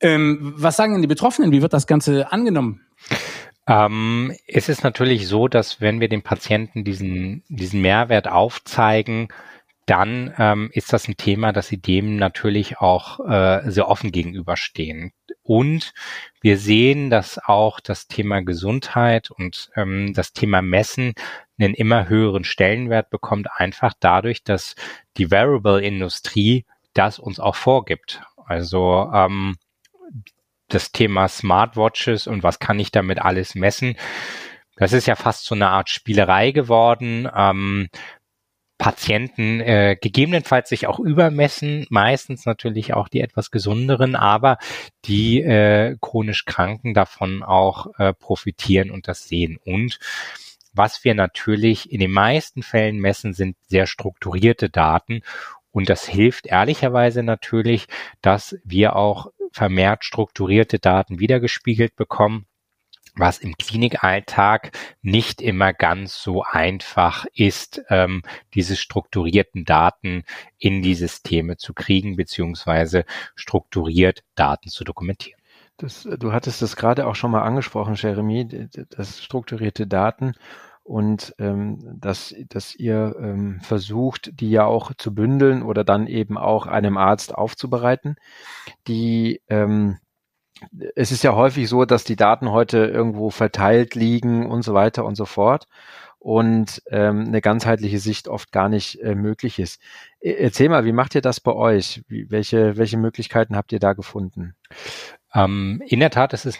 Ähm, 0.00 0.52
was 0.56 0.76
sagen 0.76 0.92
denn 0.92 1.02
die 1.02 1.08
Betroffenen? 1.08 1.50
Wie 1.50 1.62
wird 1.62 1.72
das 1.72 1.86
Ganze 1.86 2.30
angenommen? 2.30 2.82
Ähm, 3.66 4.34
es 4.46 4.68
ist 4.68 4.84
natürlich 4.84 5.26
so, 5.26 5.48
dass 5.48 5.80
wenn 5.80 6.00
wir 6.00 6.08
dem 6.08 6.22
Patienten 6.22 6.84
diesen, 6.84 7.42
diesen 7.48 7.80
Mehrwert 7.80 8.28
aufzeigen, 8.28 9.28
dann 9.90 10.32
ähm, 10.38 10.70
ist 10.72 10.92
das 10.92 11.08
ein 11.08 11.16
Thema, 11.16 11.52
dass 11.52 11.66
sie 11.66 11.80
dem 11.80 12.14
natürlich 12.14 12.78
auch 12.78 13.18
äh, 13.28 13.68
sehr 13.68 13.88
offen 13.88 14.12
gegenüberstehen. 14.12 15.12
Und 15.42 15.94
wir 16.40 16.58
sehen, 16.58 17.10
dass 17.10 17.40
auch 17.44 17.80
das 17.80 18.06
Thema 18.06 18.40
Gesundheit 18.40 19.32
und 19.32 19.68
ähm, 19.74 20.12
das 20.14 20.32
Thema 20.32 20.62
Messen 20.62 21.14
einen 21.58 21.74
immer 21.74 22.08
höheren 22.08 22.44
Stellenwert 22.44 23.10
bekommt, 23.10 23.48
einfach 23.52 23.92
dadurch, 23.98 24.44
dass 24.44 24.76
die 25.16 25.32
Wearable-Industrie 25.32 26.66
das 26.94 27.18
uns 27.18 27.40
auch 27.40 27.56
vorgibt. 27.56 28.22
Also 28.46 29.10
ähm, 29.12 29.56
das 30.68 30.92
Thema 30.92 31.26
Smartwatches 31.26 32.28
und 32.28 32.44
was 32.44 32.60
kann 32.60 32.78
ich 32.78 32.92
damit 32.92 33.20
alles 33.20 33.56
messen. 33.56 33.96
Das 34.76 34.92
ist 34.92 35.08
ja 35.08 35.16
fast 35.16 35.46
so 35.46 35.56
eine 35.56 35.68
Art 35.68 35.90
Spielerei 35.90 36.52
geworden. 36.52 37.28
Ähm, 37.34 37.88
Patienten 38.80 39.60
äh, 39.60 39.94
gegebenenfalls 40.00 40.70
sich 40.70 40.86
auch 40.86 40.98
übermessen, 40.98 41.86
meistens 41.90 42.46
natürlich 42.46 42.94
auch 42.94 43.08
die 43.08 43.20
etwas 43.20 43.50
gesunderen, 43.50 44.16
aber 44.16 44.56
die 45.04 45.42
äh, 45.42 45.98
chronisch 46.00 46.46
Kranken 46.46 46.94
davon 46.94 47.42
auch 47.42 47.88
äh, 47.98 48.14
profitieren 48.14 48.90
und 48.90 49.06
das 49.06 49.28
sehen. 49.28 49.58
Und 49.62 49.98
was 50.72 51.04
wir 51.04 51.14
natürlich 51.14 51.92
in 51.92 52.00
den 52.00 52.10
meisten 52.10 52.62
Fällen 52.62 52.98
messen, 52.98 53.34
sind 53.34 53.58
sehr 53.68 53.86
strukturierte 53.86 54.70
Daten. 54.70 55.20
Und 55.72 55.90
das 55.90 56.06
hilft 56.08 56.46
ehrlicherweise 56.46 57.22
natürlich, 57.22 57.86
dass 58.22 58.56
wir 58.64 58.96
auch 58.96 59.30
vermehrt 59.52 60.06
strukturierte 60.06 60.78
Daten 60.78 61.18
wiedergespiegelt 61.18 61.96
bekommen 61.96 62.46
was 63.16 63.38
im 63.38 63.56
Klinikalltag 63.56 64.72
nicht 65.02 65.40
immer 65.40 65.72
ganz 65.72 66.22
so 66.22 66.42
einfach 66.42 67.26
ist, 67.32 67.82
ähm, 67.88 68.22
diese 68.54 68.76
strukturierten 68.76 69.64
Daten 69.64 70.24
in 70.58 70.82
die 70.82 70.94
Systeme 70.94 71.56
zu 71.56 71.74
kriegen, 71.74 72.16
beziehungsweise 72.16 73.04
strukturiert 73.34 74.22
Daten 74.34 74.68
zu 74.68 74.84
dokumentieren. 74.84 75.40
Das, 75.76 76.06
du 76.18 76.32
hattest 76.32 76.60
das 76.60 76.76
gerade 76.76 77.06
auch 77.06 77.14
schon 77.14 77.30
mal 77.30 77.42
angesprochen, 77.42 77.94
Jeremy, 77.94 78.68
das 78.90 79.22
strukturierte 79.22 79.86
Daten 79.86 80.34
und 80.82 81.34
ähm, 81.38 81.78
dass, 82.00 82.34
dass 82.48 82.74
ihr 82.74 83.14
ähm, 83.18 83.60
versucht, 83.62 84.40
die 84.40 84.50
ja 84.50 84.64
auch 84.64 84.92
zu 84.98 85.14
bündeln 85.14 85.62
oder 85.62 85.84
dann 85.84 86.06
eben 86.06 86.36
auch 86.36 86.66
einem 86.66 86.98
Arzt 86.98 87.34
aufzubereiten. 87.34 88.16
Die 88.88 89.40
ähm, 89.48 89.98
es 90.94 91.12
ist 91.12 91.24
ja 91.24 91.34
häufig 91.34 91.68
so, 91.68 91.84
dass 91.84 92.04
die 92.04 92.16
Daten 92.16 92.50
heute 92.50 92.78
irgendwo 92.78 93.30
verteilt 93.30 93.94
liegen 93.94 94.46
und 94.46 94.62
so 94.62 94.74
weiter 94.74 95.04
und 95.04 95.16
so 95.16 95.24
fort 95.24 95.66
und 96.18 96.82
ähm, 96.90 97.24
eine 97.26 97.40
ganzheitliche 97.40 97.98
Sicht 97.98 98.28
oft 98.28 98.52
gar 98.52 98.68
nicht 98.68 99.00
äh, 99.00 99.14
möglich 99.14 99.58
ist. 99.58 99.80
E, 100.20 100.32
erzähl 100.32 100.68
mal, 100.68 100.84
wie 100.84 100.92
macht 100.92 101.14
ihr 101.14 101.22
das 101.22 101.40
bei 101.40 101.52
euch? 101.52 102.02
Wie, 102.08 102.30
welche, 102.30 102.76
welche 102.76 102.98
Möglichkeiten 102.98 103.56
habt 103.56 103.72
ihr 103.72 103.80
da 103.80 103.94
gefunden? 103.94 104.54
Ähm, 105.34 105.82
in 105.86 106.00
der 106.00 106.10
Tat 106.10 106.34
ist 106.34 106.44
es 106.44 106.58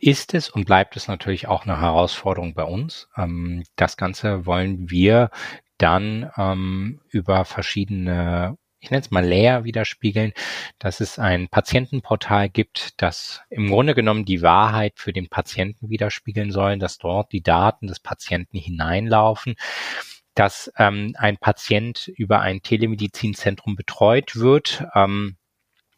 ist 0.00 0.34
es 0.34 0.48
und 0.48 0.64
bleibt 0.64 0.96
es 0.96 1.06
natürlich 1.06 1.48
auch 1.48 1.64
eine 1.64 1.80
Herausforderung 1.80 2.54
bei 2.54 2.64
uns. 2.64 3.08
Ähm, 3.16 3.64
das 3.76 3.96
Ganze 3.96 4.46
wollen 4.46 4.90
wir 4.90 5.30
dann 5.78 6.30
ähm, 6.36 7.00
über 7.10 7.44
verschiedene 7.44 8.56
ich 8.86 8.90
nenne 8.92 9.02
es 9.02 9.10
mal 9.10 9.26
Layer 9.26 9.64
widerspiegeln, 9.64 10.32
dass 10.78 11.00
es 11.00 11.18
ein 11.18 11.48
Patientenportal 11.48 12.48
gibt, 12.48 13.02
das 13.02 13.40
im 13.50 13.68
Grunde 13.68 13.96
genommen 13.96 14.24
die 14.24 14.42
Wahrheit 14.42 14.92
für 14.94 15.12
den 15.12 15.28
Patienten 15.28 15.90
widerspiegeln 15.90 16.52
soll, 16.52 16.78
dass 16.78 16.98
dort 16.98 17.32
die 17.32 17.42
Daten 17.42 17.88
des 17.88 18.00
Patienten 18.00 18.58
hineinlaufen 18.58 19.56
dass 20.34 20.70
ähm, 20.76 21.14
ein 21.16 21.38
Patient 21.38 22.08
über 22.14 22.40
ein 22.42 22.60
Telemedizinzentrum 22.60 23.74
betreut 23.74 24.36
wird, 24.36 24.84
ähm, 24.94 25.38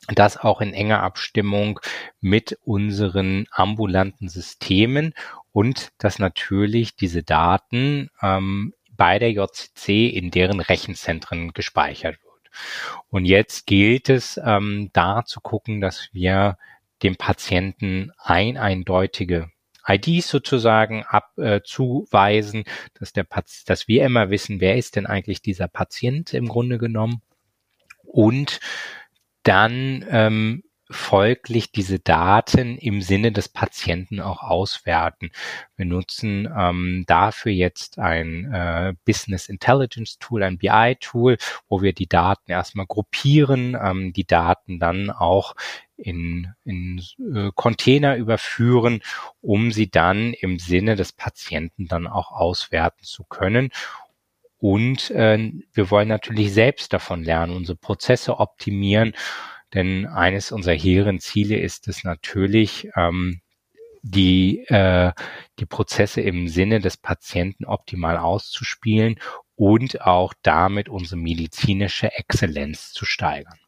das 0.07 0.37
auch 0.37 0.61
in 0.61 0.75
enger 0.75 1.03
Abstimmung 1.03 1.81
mit 2.21 2.57
unseren 2.63 3.47
ambulanten 3.51 4.29
Systemen 4.29 5.13
und 5.51 5.91
dass 5.99 6.21
natürlich 6.21 6.95
diese 6.95 7.25
Daten 7.25 8.11
ähm, 8.23 8.75
bei 8.93 9.19
der 9.19 9.33
JCC 9.33 10.07
in 10.07 10.31
deren 10.31 10.61
Rechenzentren 10.61 11.53
gespeichert 11.53 12.21
und 13.09 13.25
jetzt 13.25 13.67
gilt 13.67 14.09
es, 14.09 14.41
ähm, 14.43 14.91
da 14.93 15.25
zu 15.25 15.41
gucken, 15.41 15.81
dass 15.81 16.09
wir 16.13 16.59
dem 17.03 17.17
Patienten 17.17 18.13
ein 18.19 18.57
eindeutige 18.57 19.51
IDs 19.87 20.29
sozusagen 20.29 21.05
abzuweisen, 21.05 22.61
äh, 22.63 22.71
dass 22.99 23.13
der 23.13 23.25
Pat 23.25 23.47
dass 23.67 23.89
wir 23.89 24.05
immer 24.05 24.31
wissen, 24.31 24.61
wer 24.61 24.77
ist 24.77 24.97
denn 24.97 25.07
eigentlich 25.07 25.41
dieser 25.41 25.69
Patient 25.69 26.35
im 26.35 26.49
Grunde 26.49 26.79
genommen. 26.79 27.23
Und 28.05 28.61
dann 29.43 30.05
ähm, 30.11 30.63
folglich 30.91 31.71
diese 31.73 31.99
Daten 31.99 32.79
im 32.79 33.03
Sinne 33.03 33.33
des 33.33 33.49
Patienten 33.49 34.21
auch 34.21 34.43
auswerten. 34.43 35.31
Wir 35.77 35.85
nutzen 35.85 36.49
ähm, 36.57 37.05
dafür 37.07 37.53
jetzt 37.53 37.99
ein 37.99 38.53
äh, 38.53 38.95
Business 39.05 39.49
Intelligence 39.49 40.19
Tool, 40.19 40.43
ein 40.43 40.59
BI-Tool, 40.59 41.37
wo 41.69 41.83
wir 41.83 41.93
die 41.93 42.09
Daten 42.09 42.51
erstmal 42.51 42.87
gruppieren, 42.87 43.77
ähm, 43.81 44.13
die 44.13 44.27
Daten 44.27 44.79
dann 44.79 45.11
auch 45.11 45.55
in, 45.97 46.55
in 46.65 47.03
äh, 47.35 47.51
Container 47.55 48.17
überführen, 48.17 49.01
um 49.41 49.73
sie 49.73 49.91
dann 49.91 50.33
im 50.33 50.59
Sinne 50.59 50.97
des 50.97 51.13
Patienten 51.13 51.87
dann 51.89 52.07
auch 52.07 52.31
auswerten 52.31 53.05
zu 53.05 53.25
können. 53.25 53.71
Und 54.59 55.11
äh, 55.11 55.53
wir 55.73 55.91
wollen 55.91 56.09
natürlich 56.09 56.53
selbst 56.53 56.93
davon 56.93 57.23
lernen, 57.23 57.55
unsere 57.55 57.77
Prozesse 57.77 58.39
optimieren 58.39 59.15
denn 59.75 60.07
eines 60.07 60.53
unserer 60.53 60.75
hehren 60.75 61.21
Ziele 61.21 61.59
ist 61.59 61.89
es 61.89 62.05
natürlich, 62.05 62.89
ähm, 62.97 63.41
die, 64.03 64.65
äh, 64.69 65.13
die 65.59 65.67
Prozesse 65.67 66.21
im 66.21 66.49
Sinne 66.49 66.81
des 66.81 66.97
Patienten 66.97 67.65
optimal 67.65 68.17
auszuspielen 68.17 69.17
und 69.57 70.03
auch 70.03 70.35
damit 70.43 70.89
unsere 70.89 71.17
medizinische 71.17 72.13
Exzellenz 72.13 72.93
zu 72.93 73.05
steigern. 73.05 73.59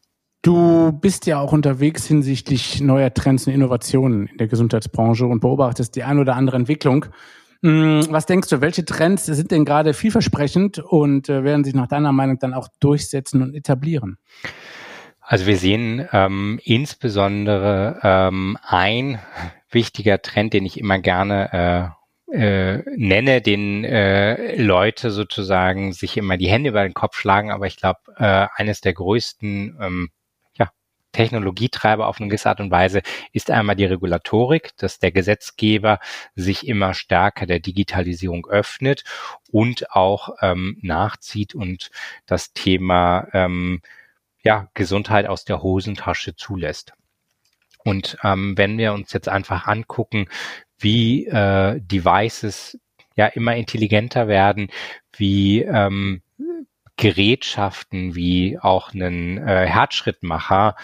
Du 0.43 0.93
bist 0.93 1.27
ja 1.27 1.39
auch 1.39 1.53
unterwegs 1.53 2.07
hinsichtlich 2.07 2.81
neuer 2.81 3.13
Trends 3.13 3.47
und 3.47 3.53
Innovationen 3.53 4.27
in 4.29 4.39
der 4.39 4.49
Gesundheitsbranche 4.49 5.27
und 5.27 5.41
beobachtest 5.41 5.97
die 5.97 6.03
ein 6.03 6.19
oder 6.19 6.35
andere 6.35 6.57
Entwicklung. 6.57 7.07
Hm, 7.63 8.07
was 8.09 8.25
denkst 8.25 8.49
du, 8.49 8.63
welche 8.63 8.87
Trends 8.87 9.27
sind 9.27 9.51
denn 9.51 9.67
gerade 9.67 9.93
vielversprechend 9.93 10.79
und 10.79 11.29
äh, 11.29 11.45
werden 11.45 11.63
sich 11.63 11.75
nach 11.75 11.89
deiner 11.89 12.13
Meinung 12.13 12.39
dann 12.39 12.55
auch 12.55 12.69
durchsetzen 12.81 13.43
und 13.43 13.55
etablieren? 13.55 14.17
Also 15.31 15.47
wir 15.47 15.59
sehen 15.59 16.09
ähm, 16.13 16.59
insbesondere 16.65 18.01
ähm, 18.03 18.59
ein 18.65 19.21
wichtiger 19.71 20.21
Trend, 20.23 20.53
den 20.55 20.67
ich 20.67 20.77
immer 20.77 20.99
gerne 20.99 21.95
äh, 22.33 22.37
äh, 22.37 22.83
nenne, 22.97 23.41
den 23.41 23.85
äh, 23.85 24.57
Leute 24.61 25.13
sozusagen 25.13 25.93
sich 25.93 26.17
immer 26.17 26.37
die 26.37 26.49
Hände 26.49 26.71
über 26.71 26.83
den 26.83 26.95
Kopf 26.95 27.17
schlagen, 27.17 27.53
aber 27.53 27.69
ich 27.69 27.77
glaube, 27.77 28.01
äh, 28.17 28.49
eines 28.57 28.81
der 28.81 28.93
größten 28.93 29.79
ähm, 29.81 30.11
ja, 30.59 30.71
Technologietreiber 31.13 32.09
auf 32.09 32.21
eine 32.21 32.27
gewisse 32.27 32.49
Art 32.49 32.59
und 32.59 32.73
Weise 32.73 33.01
ist 33.33 33.53
einmal 33.53 33.77
die 33.77 33.85
Regulatorik, 33.85 34.73
dass 34.79 34.99
der 34.99 35.13
Gesetzgeber 35.13 36.01
sich 36.35 36.67
immer 36.67 36.93
stärker 36.93 37.47
der 37.47 37.61
Digitalisierung 37.61 38.49
öffnet 38.49 39.05
und 39.53 39.93
auch 39.93 40.31
ähm, 40.41 40.77
nachzieht 40.83 41.55
und 41.55 41.93
das 42.27 42.53
Thema 42.53 43.29
ähm, 43.33 43.81
ja, 44.43 44.69
Gesundheit 44.75 45.27
aus 45.27 45.45
der 45.45 45.63
Hosentasche 45.63 46.35
zulässt. 46.37 46.93
Und 47.85 48.19
ähm, 48.23 48.57
wenn 48.57 48.79
wir 48.79 48.93
uns 48.93 49.13
jetzt 49.13 49.29
einfach 49.29 49.67
angucken, 49.67 50.27
wie 50.79 51.27
äh, 51.27 51.81
Devices 51.81 52.79
ja 53.17 53.27
immer 53.27 53.57
intelligenter 53.57 54.29
werden, 54.29 54.71
wie 55.17 55.63
ähm, 55.63 56.23
Gerätschaften 56.97 58.15
wie 58.15 58.59
auch 58.59 58.93
einen 58.93 59.39
äh, 59.39 59.67
Herzschrittmacher 59.67 60.77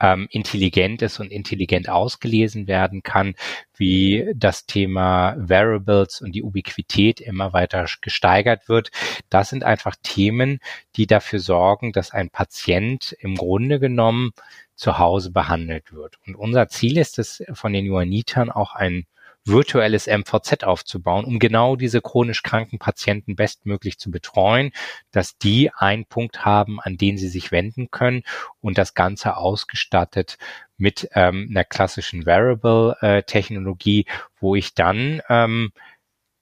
ähm, 0.00 0.28
intelligent 0.30 1.02
ist 1.02 1.20
und 1.20 1.30
intelligent 1.30 1.88
ausgelesen 1.88 2.66
werden 2.66 3.02
kann, 3.02 3.34
wie 3.76 4.30
das 4.34 4.66
Thema 4.66 5.36
Variables 5.38 6.20
und 6.20 6.32
die 6.32 6.42
Ubiquität 6.42 7.20
immer 7.20 7.52
weiter 7.52 7.86
gesteigert 8.00 8.68
wird. 8.68 8.90
Das 9.30 9.50
sind 9.50 9.64
einfach 9.64 9.96
Themen, 10.02 10.60
die 10.96 11.06
dafür 11.06 11.40
sorgen, 11.40 11.92
dass 11.92 12.12
ein 12.12 12.30
Patient 12.30 13.16
im 13.20 13.34
Grunde 13.34 13.80
genommen 13.80 14.30
zu 14.74 14.98
Hause 14.98 15.32
behandelt 15.32 15.92
wird. 15.92 16.18
Und 16.26 16.36
unser 16.36 16.68
Ziel 16.68 16.98
ist 16.98 17.18
es 17.18 17.42
von 17.52 17.72
den 17.72 17.86
Johannitern 17.86 18.50
auch 18.50 18.74
ein 18.74 19.06
virtuelles 19.48 20.06
MVZ 20.06 20.64
aufzubauen, 20.64 21.24
um 21.24 21.38
genau 21.38 21.76
diese 21.76 22.00
chronisch 22.00 22.42
kranken 22.42 22.78
Patienten 22.78 23.36
bestmöglich 23.36 23.98
zu 23.98 24.10
betreuen, 24.10 24.70
dass 25.10 25.38
die 25.38 25.70
einen 25.74 26.04
Punkt 26.04 26.44
haben, 26.44 26.80
an 26.80 26.96
den 26.96 27.18
sie 27.18 27.28
sich 27.28 27.50
wenden 27.50 27.90
können 27.90 28.22
und 28.60 28.78
das 28.78 28.94
Ganze 28.94 29.36
ausgestattet 29.36 30.38
mit 30.76 31.08
ähm, 31.14 31.48
einer 31.50 31.64
klassischen 31.64 32.24
Variable-Technologie, 32.24 34.00
äh, 34.02 34.12
wo 34.38 34.54
ich 34.54 34.74
dann 34.74 35.20
ähm, 35.28 35.72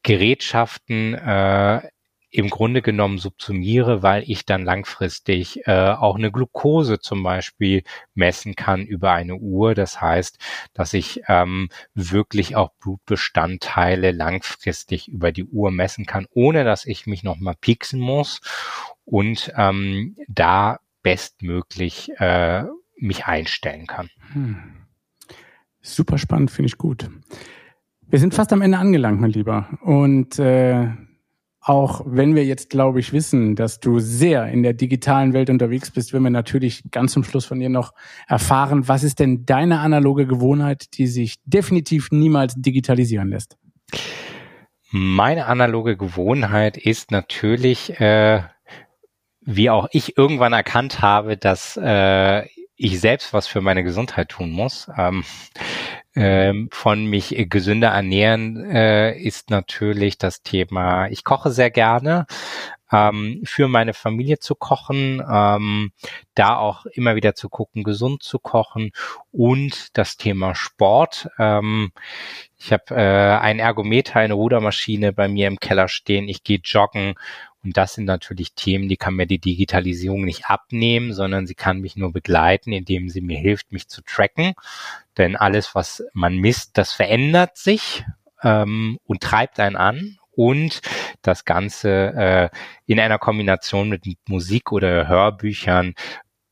Gerätschaften 0.02 1.14
äh, 1.14 1.88
im 2.36 2.50
Grunde 2.50 2.82
genommen 2.82 3.16
subsumiere, 3.16 4.02
weil 4.02 4.22
ich 4.26 4.44
dann 4.44 4.62
langfristig 4.62 5.66
äh, 5.66 5.90
auch 5.90 6.16
eine 6.16 6.30
Glucose 6.30 6.98
zum 6.98 7.22
Beispiel 7.22 7.82
messen 8.14 8.54
kann 8.54 8.82
über 8.82 9.12
eine 9.12 9.36
Uhr. 9.36 9.74
Das 9.74 10.02
heißt, 10.02 10.38
dass 10.74 10.92
ich 10.92 11.22
ähm, 11.28 11.70
wirklich 11.94 12.54
auch 12.54 12.72
Blutbestandteile 12.78 14.12
langfristig 14.12 15.08
über 15.08 15.32
die 15.32 15.44
Uhr 15.44 15.70
messen 15.70 16.04
kann, 16.04 16.26
ohne 16.34 16.64
dass 16.64 16.84
ich 16.84 17.06
mich 17.06 17.22
nochmal 17.22 17.54
pieksen 17.58 18.00
muss 18.00 18.42
und 19.06 19.50
ähm, 19.56 20.16
da 20.28 20.80
bestmöglich 21.02 22.10
äh, 22.18 22.64
mich 22.98 23.24
einstellen 23.24 23.86
kann. 23.86 24.10
Hm. 24.34 24.58
Super 25.80 26.18
spannend, 26.18 26.50
finde 26.50 26.66
ich 26.66 26.76
gut. 26.76 27.08
Wir 28.02 28.18
sind 28.18 28.34
fast 28.34 28.52
am 28.52 28.60
Ende 28.60 28.76
angelangt, 28.76 29.22
mein 29.22 29.30
Lieber. 29.30 29.78
Und 29.80 30.38
äh, 30.38 30.88
auch 31.66 32.02
wenn 32.06 32.36
wir 32.36 32.44
jetzt, 32.44 32.70
glaube 32.70 33.00
ich, 33.00 33.12
wissen, 33.12 33.56
dass 33.56 33.80
du 33.80 33.98
sehr 33.98 34.46
in 34.46 34.62
der 34.62 34.72
digitalen 34.72 35.32
Welt 35.32 35.50
unterwegs 35.50 35.90
bist, 35.90 36.12
wenn 36.12 36.22
wir 36.22 36.30
natürlich 36.30 36.84
ganz 36.92 37.12
zum 37.12 37.24
Schluss 37.24 37.44
von 37.44 37.58
dir 37.58 37.68
noch 37.68 37.92
erfahren, 38.28 38.86
was 38.86 39.02
ist 39.02 39.18
denn 39.18 39.46
deine 39.46 39.80
analoge 39.80 40.28
Gewohnheit, 40.28 40.96
die 40.96 41.08
sich 41.08 41.38
definitiv 41.44 42.12
niemals 42.12 42.54
digitalisieren 42.54 43.30
lässt? 43.30 43.56
Meine 44.92 45.46
analoge 45.46 45.96
Gewohnheit 45.96 46.76
ist 46.76 47.10
natürlich, 47.10 47.98
äh, 48.00 48.42
wie 49.40 49.68
auch 49.68 49.88
ich 49.90 50.16
irgendwann 50.16 50.52
erkannt 50.52 51.02
habe, 51.02 51.36
dass 51.36 51.76
äh, 51.82 52.44
ich 52.76 53.00
selbst 53.00 53.32
was 53.32 53.48
für 53.48 53.60
meine 53.60 53.82
Gesundheit 53.82 54.28
tun 54.28 54.52
muss. 54.52 54.88
Ähm, 54.96 55.24
ähm, 56.16 56.68
von 56.72 57.04
mich 57.04 57.34
gesünder 57.50 57.88
ernähren 57.88 58.64
äh, 58.64 59.16
ist 59.16 59.50
natürlich 59.50 60.18
das 60.18 60.42
Thema, 60.42 61.08
ich 61.08 61.24
koche 61.24 61.50
sehr 61.50 61.70
gerne. 61.70 62.26
Ähm, 62.92 63.42
für 63.44 63.66
meine 63.66 63.94
Familie 63.94 64.38
zu 64.38 64.54
kochen, 64.54 65.20
ähm, 65.28 65.90
da 66.34 66.56
auch 66.56 66.86
immer 66.86 67.16
wieder 67.16 67.34
zu 67.34 67.48
gucken, 67.48 67.82
gesund 67.82 68.22
zu 68.22 68.38
kochen 68.38 68.92
und 69.32 69.96
das 69.98 70.16
Thema 70.16 70.54
Sport. 70.54 71.28
Ähm, 71.38 71.90
ich 72.56 72.72
habe 72.72 72.94
äh, 72.94 73.38
ein 73.38 73.58
Ergometer, 73.58 74.20
eine 74.20 74.34
Rudermaschine 74.34 75.12
bei 75.12 75.26
mir 75.26 75.48
im 75.48 75.58
Keller 75.58 75.88
stehen. 75.88 76.28
Ich 76.28 76.44
gehe 76.44 76.60
joggen 76.62 77.14
und 77.66 77.76
das 77.76 77.94
sind 77.94 78.04
natürlich 78.04 78.54
Themen, 78.54 78.88
die 78.88 78.96
kann 78.96 79.16
mir 79.16 79.26
die 79.26 79.40
Digitalisierung 79.40 80.24
nicht 80.24 80.46
abnehmen, 80.46 81.12
sondern 81.12 81.48
sie 81.48 81.56
kann 81.56 81.80
mich 81.80 81.96
nur 81.96 82.12
begleiten, 82.12 82.70
indem 82.72 83.08
sie 83.08 83.20
mir 83.20 83.38
hilft, 83.38 83.72
mich 83.72 83.88
zu 83.88 84.02
tracken. 84.02 84.54
Denn 85.18 85.34
alles, 85.34 85.74
was 85.74 86.04
man 86.12 86.36
misst, 86.36 86.78
das 86.78 86.92
verändert 86.92 87.56
sich 87.56 88.04
ähm, 88.40 88.98
und 89.02 89.20
treibt 89.20 89.58
einen 89.58 89.74
an. 89.74 90.16
Und 90.30 90.80
das 91.22 91.44
Ganze 91.44 91.90
äh, 91.90 92.48
in 92.86 93.00
einer 93.00 93.18
Kombination 93.18 93.88
mit 93.88 94.04
Musik 94.28 94.70
oder 94.70 95.08
Hörbüchern 95.08 95.94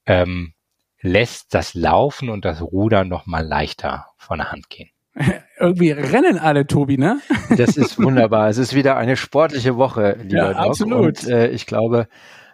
ähm, 0.06 0.52
lässt 1.00 1.54
das 1.54 1.74
Laufen 1.74 2.28
und 2.28 2.44
das 2.44 2.60
Rudern 2.60 3.06
noch 3.06 3.26
mal 3.26 3.46
leichter 3.46 4.06
von 4.16 4.38
der 4.38 4.50
Hand 4.50 4.68
gehen. 4.68 4.90
Irgendwie 5.58 5.92
rennen 5.92 6.38
alle, 6.38 6.66
Tobi, 6.66 6.98
ne? 6.98 7.20
Das 7.56 7.76
ist 7.76 8.02
wunderbar. 8.02 8.48
es 8.48 8.58
ist 8.58 8.74
wieder 8.74 8.96
eine 8.96 9.16
sportliche 9.16 9.76
Woche, 9.76 10.18
lieber 10.22 10.52
ja, 10.52 10.56
Absolut. 10.56 11.24
Und 11.24 11.28
äh, 11.28 11.48
ich 11.48 11.66
glaube, 11.66 12.08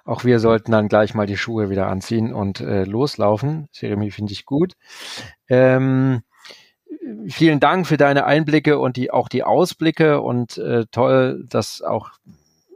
auch 0.04 0.24
wir 0.24 0.38
sollten 0.38 0.72
dann 0.72 0.88
gleich 0.88 1.14
mal 1.14 1.26
die 1.26 1.36
Schuhe 1.36 1.70
wieder 1.70 1.86
anziehen 1.86 2.32
und 2.32 2.60
äh, 2.60 2.84
loslaufen. 2.84 3.68
Jeremy 3.72 4.10
finde 4.10 4.32
ich 4.32 4.44
gut. 4.44 4.74
Ähm, 5.48 6.22
vielen 7.28 7.60
Dank 7.60 7.86
für 7.86 7.96
deine 7.96 8.24
Einblicke 8.24 8.78
und 8.78 8.96
die 8.96 9.10
auch 9.10 9.28
die 9.28 9.44
Ausblicke 9.44 10.20
und 10.20 10.58
äh, 10.58 10.84
toll, 10.90 11.44
dass 11.48 11.82
auch 11.82 12.10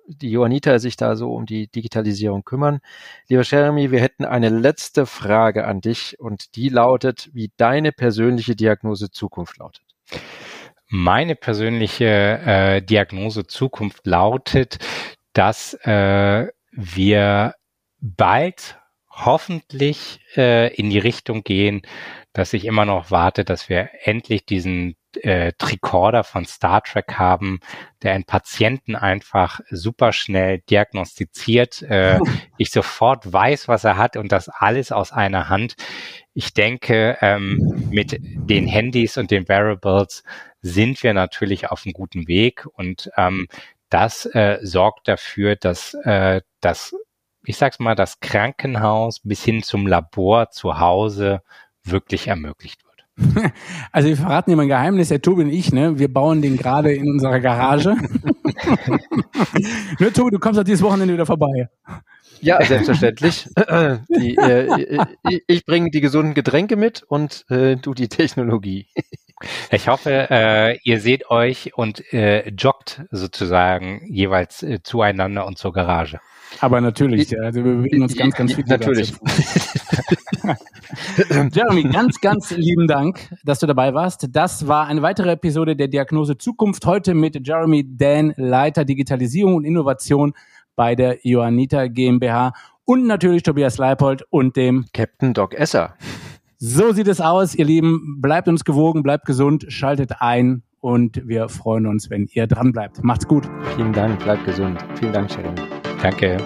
die 0.06 0.30
Johanniter 0.30 0.78
sich 0.78 0.96
da 0.96 1.16
so 1.16 1.34
um 1.34 1.46
die 1.46 1.68
Digitalisierung 1.68 2.44
kümmern. 2.44 2.80
Lieber 3.28 3.42
Jeremy, 3.42 3.90
wir 3.90 4.00
hätten 4.00 4.24
eine 4.24 4.48
letzte 4.48 5.06
Frage 5.06 5.66
an 5.66 5.80
dich 5.80 6.18
und 6.20 6.56
die 6.56 6.68
lautet, 6.68 7.30
wie 7.32 7.50
deine 7.56 7.92
persönliche 7.92 8.56
Diagnose 8.56 9.10
Zukunft 9.10 9.58
lautet. 9.58 9.84
Meine 10.88 11.34
persönliche 11.34 12.04
äh, 12.04 12.82
Diagnose 12.82 13.46
Zukunft 13.46 14.06
lautet, 14.06 14.78
dass 15.32 15.74
äh, 15.82 16.48
wir 16.70 17.54
bald 18.00 18.78
hoffentlich 19.10 20.20
äh, 20.36 20.74
in 20.74 20.90
die 20.90 20.98
Richtung 20.98 21.42
gehen, 21.42 21.82
dass 22.32 22.52
ich 22.52 22.64
immer 22.64 22.84
noch 22.84 23.10
warte, 23.10 23.44
dass 23.44 23.68
wir 23.68 23.90
endlich 24.02 24.44
diesen 24.44 24.96
äh, 25.22 25.52
Tricorder 25.58 26.24
von 26.24 26.44
Star 26.44 26.82
Trek 26.82 27.14
haben, 27.14 27.60
der 28.02 28.12
einen 28.12 28.24
Patienten 28.24 28.96
einfach 28.96 29.60
super 29.70 30.12
schnell 30.12 30.60
diagnostiziert, 30.70 31.82
äh, 31.82 32.18
ich 32.58 32.70
sofort 32.70 33.32
weiß, 33.32 33.68
was 33.68 33.84
er 33.84 33.96
hat 33.96 34.16
und 34.16 34.32
das 34.32 34.48
alles 34.48 34.92
aus 34.92 35.12
einer 35.12 35.48
Hand. 35.48 35.76
ich 36.32 36.52
denke, 36.52 37.16
ähm, 37.20 37.88
mit 37.90 38.18
den 38.20 38.66
Handys 38.66 39.16
und 39.16 39.30
den 39.30 39.48
Wearables 39.48 40.24
sind 40.62 41.02
wir 41.02 41.14
natürlich 41.14 41.70
auf 41.70 41.84
einem 41.84 41.92
guten 41.92 42.26
Weg 42.26 42.66
und 42.74 43.10
ähm, 43.16 43.46
das 43.90 44.26
äh, 44.26 44.58
sorgt 44.62 45.06
dafür, 45.06 45.54
dass 45.56 45.94
äh, 45.94 46.40
das, 46.60 46.96
ich 47.44 47.56
sag's 47.56 47.78
mal, 47.78 47.94
das 47.94 48.18
Krankenhaus 48.18 49.20
bis 49.20 49.44
hin 49.44 49.62
zum 49.62 49.86
Labor 49.86 50.50
zu 50.50 50.80
Hause 50.80 51.42
wirklich 51.84 52.28
ermöglicht. 52.28 52.83
Also 53.92 54.08
wir 54.08 54.16
verraten 54.16 54.50
dir 54.50 54.56
mal 54.56 54.62
ein 54.62 54.68
Geheimnis, 54.68 55.08
der 55.08 55.22
Tobi 55.22 55.42
und 55.42 55.50
ich, 55.50 55.72
ne? 55.72 55.98
Wir 55.98 56.12
bauen 56.12 56.42
den 56.42 56.56
gerade 56.56 56.92
in 56.92 57.08
unserer 57.08 57.40
Garage. 57.40 57.90
ne, 59.98 60.12
Tobi, 60.12 60.30
du 60.30 60.38
kommst 60.38 60.58
auch 60.58 60.64
dieses 60.64 60.82
Wochenende 60.82 61.14
wieder 61.14 61.26
vorbei. 61.26 61.68
Ja, 62.40 62.62
selbstverständlich. 62.64 63.48
die, 63.56 64.36
äh, 64.36 65.06
ich 65.46 65.64
bringe 65.64 65.90
die 65.90 66.00
gesunden 66.00 66.34
Getränke 66.34 66.76
mit 66.76 67.02
und 67.02 67.44
äh, 67.50 67.76
du 67.76 67.94
die 67.94 68.08
Technologie. 68.08 68.88
Ich 69.70 69.88
hoffe, 69.88 70.28
äh, 70.30 70.78
ihr 70.84 71.00
seht 71.00 71.30
euch 71.30 71.76
und 71.76 72.12
äh, 72.12 72.48
joggt 72.50 73.02
sozusagen 73.10 74.02
jeweils 74.08 74.62
äh, 74.62 74.82
zueinander 74.82 75.46
und 75.46 75.58
zur 75.58 75.72
Garage. 75.72 76.20
Aber 76.60 76.80
natürlich, 76.80 77.38
also 77.40 77.64
wir 77.64 77.76
bewegen 77.76 78.02
uns 78.02 78.16
ganz, 78.16 78.34
ganz 78.34 78.54
viel. 78.54 78.64
Natürlich. 78.66 79.14
Jeremy, 81.52 81.84
ganz, 81.84 82.20
ganz 82.20 82.50
lieben 82.50 82.86
Dank, 82.86 83.30
dass 83.44 83.60
du 83.60 83.66
dabei 83.66 83.94
warst. 83.94 84.28
Das 84.32 84.68
war 84.68 84.86
eine 84.86 85.02
weitere 85.02 85.32
Episode 85.32 85.76
der 85.76 85.88
Diagnose 85.88 86.38
Zukunft. 86.38 86.86
Heute 86.86 87.14
mit 87.14 87.46
Jeremy 87.46 87.84
Dan, 87.96 88.34
Leiter 88.36 88.84
Digitalisierung 88.84 89.56
und 89.56 89.64
Innovation 89.64 90.34
bei 90.76 90.94
der 90.94 91.18
Johanniter 91.22 91.88
GmbH 91.88 92.52
und 92.84 93.06
natürlich 93.06 93.42
Tobias 93.42 93.78
Leipold 93.78 94.24
und 94.30 94.56
dem 94.56 94.86
Captain 94.92 95.34
Doc 95.34 95.54
Esser. 95.54 95.94
So 96.58 96.92
sieht 96.92 97.08
es 97.08 97.20
aus, 97.20 97.54
ihr 97.54 97.64
Lieben. 97.64 98.20
Bleibt 98.20 98.48
uns 98.48 98.64
gewogen, 98.64 99.02
bleibt 99.02 99.26
gesund, 99.26 99.66
schaltet 99.68 100.20
ein 100.20 100.62
und 100.80 101.26
wir 101.26 101.48
freuen 101.48 101.86
uns, 101.86 102.10
wenn 102.10 102.28
ihr 102.32 102.46
dran 102.46 102.72
bleibt. 102.72 103.02
Macht's 103.02 103.26
gut. 103.26 103.48
Vielen 103.76 103.92
Dank, 103.92 104.22
bleibt 104.22 104.44
gesund. 104.44 104.84
Vielen 104.98 105.12
Dank, 105.12 105.30
Sharon. 105.30 105.73
Danke. 106.04 106.36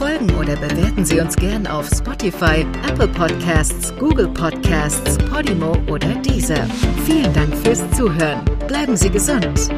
Folgen 0.00 0.30
oder 0.36 0.56
bewerten 0.56 1.04
Sie 1.04 1.20
uns 1.20 1.36
gern 1.36 1.66
auf 1.66 1.86
Spotify, 1.94 2.64
Apple 2.88 3.06
Podcasts, 3.08 3.94
Google 3.98 4.28
Podcasts, 4.28 5.18
Podimo 5.30 5.76
oder 5.90 6.14
Deezer. 6.14 6.66
Vielen 7.04 7.30
Dank 7.34 7.54
fürs 7.58 7.82
Zuhören. 7.90 8.40
Bleiben 8.66 8.96
Sie 8.96 9.10
gesund. 9.10 9.68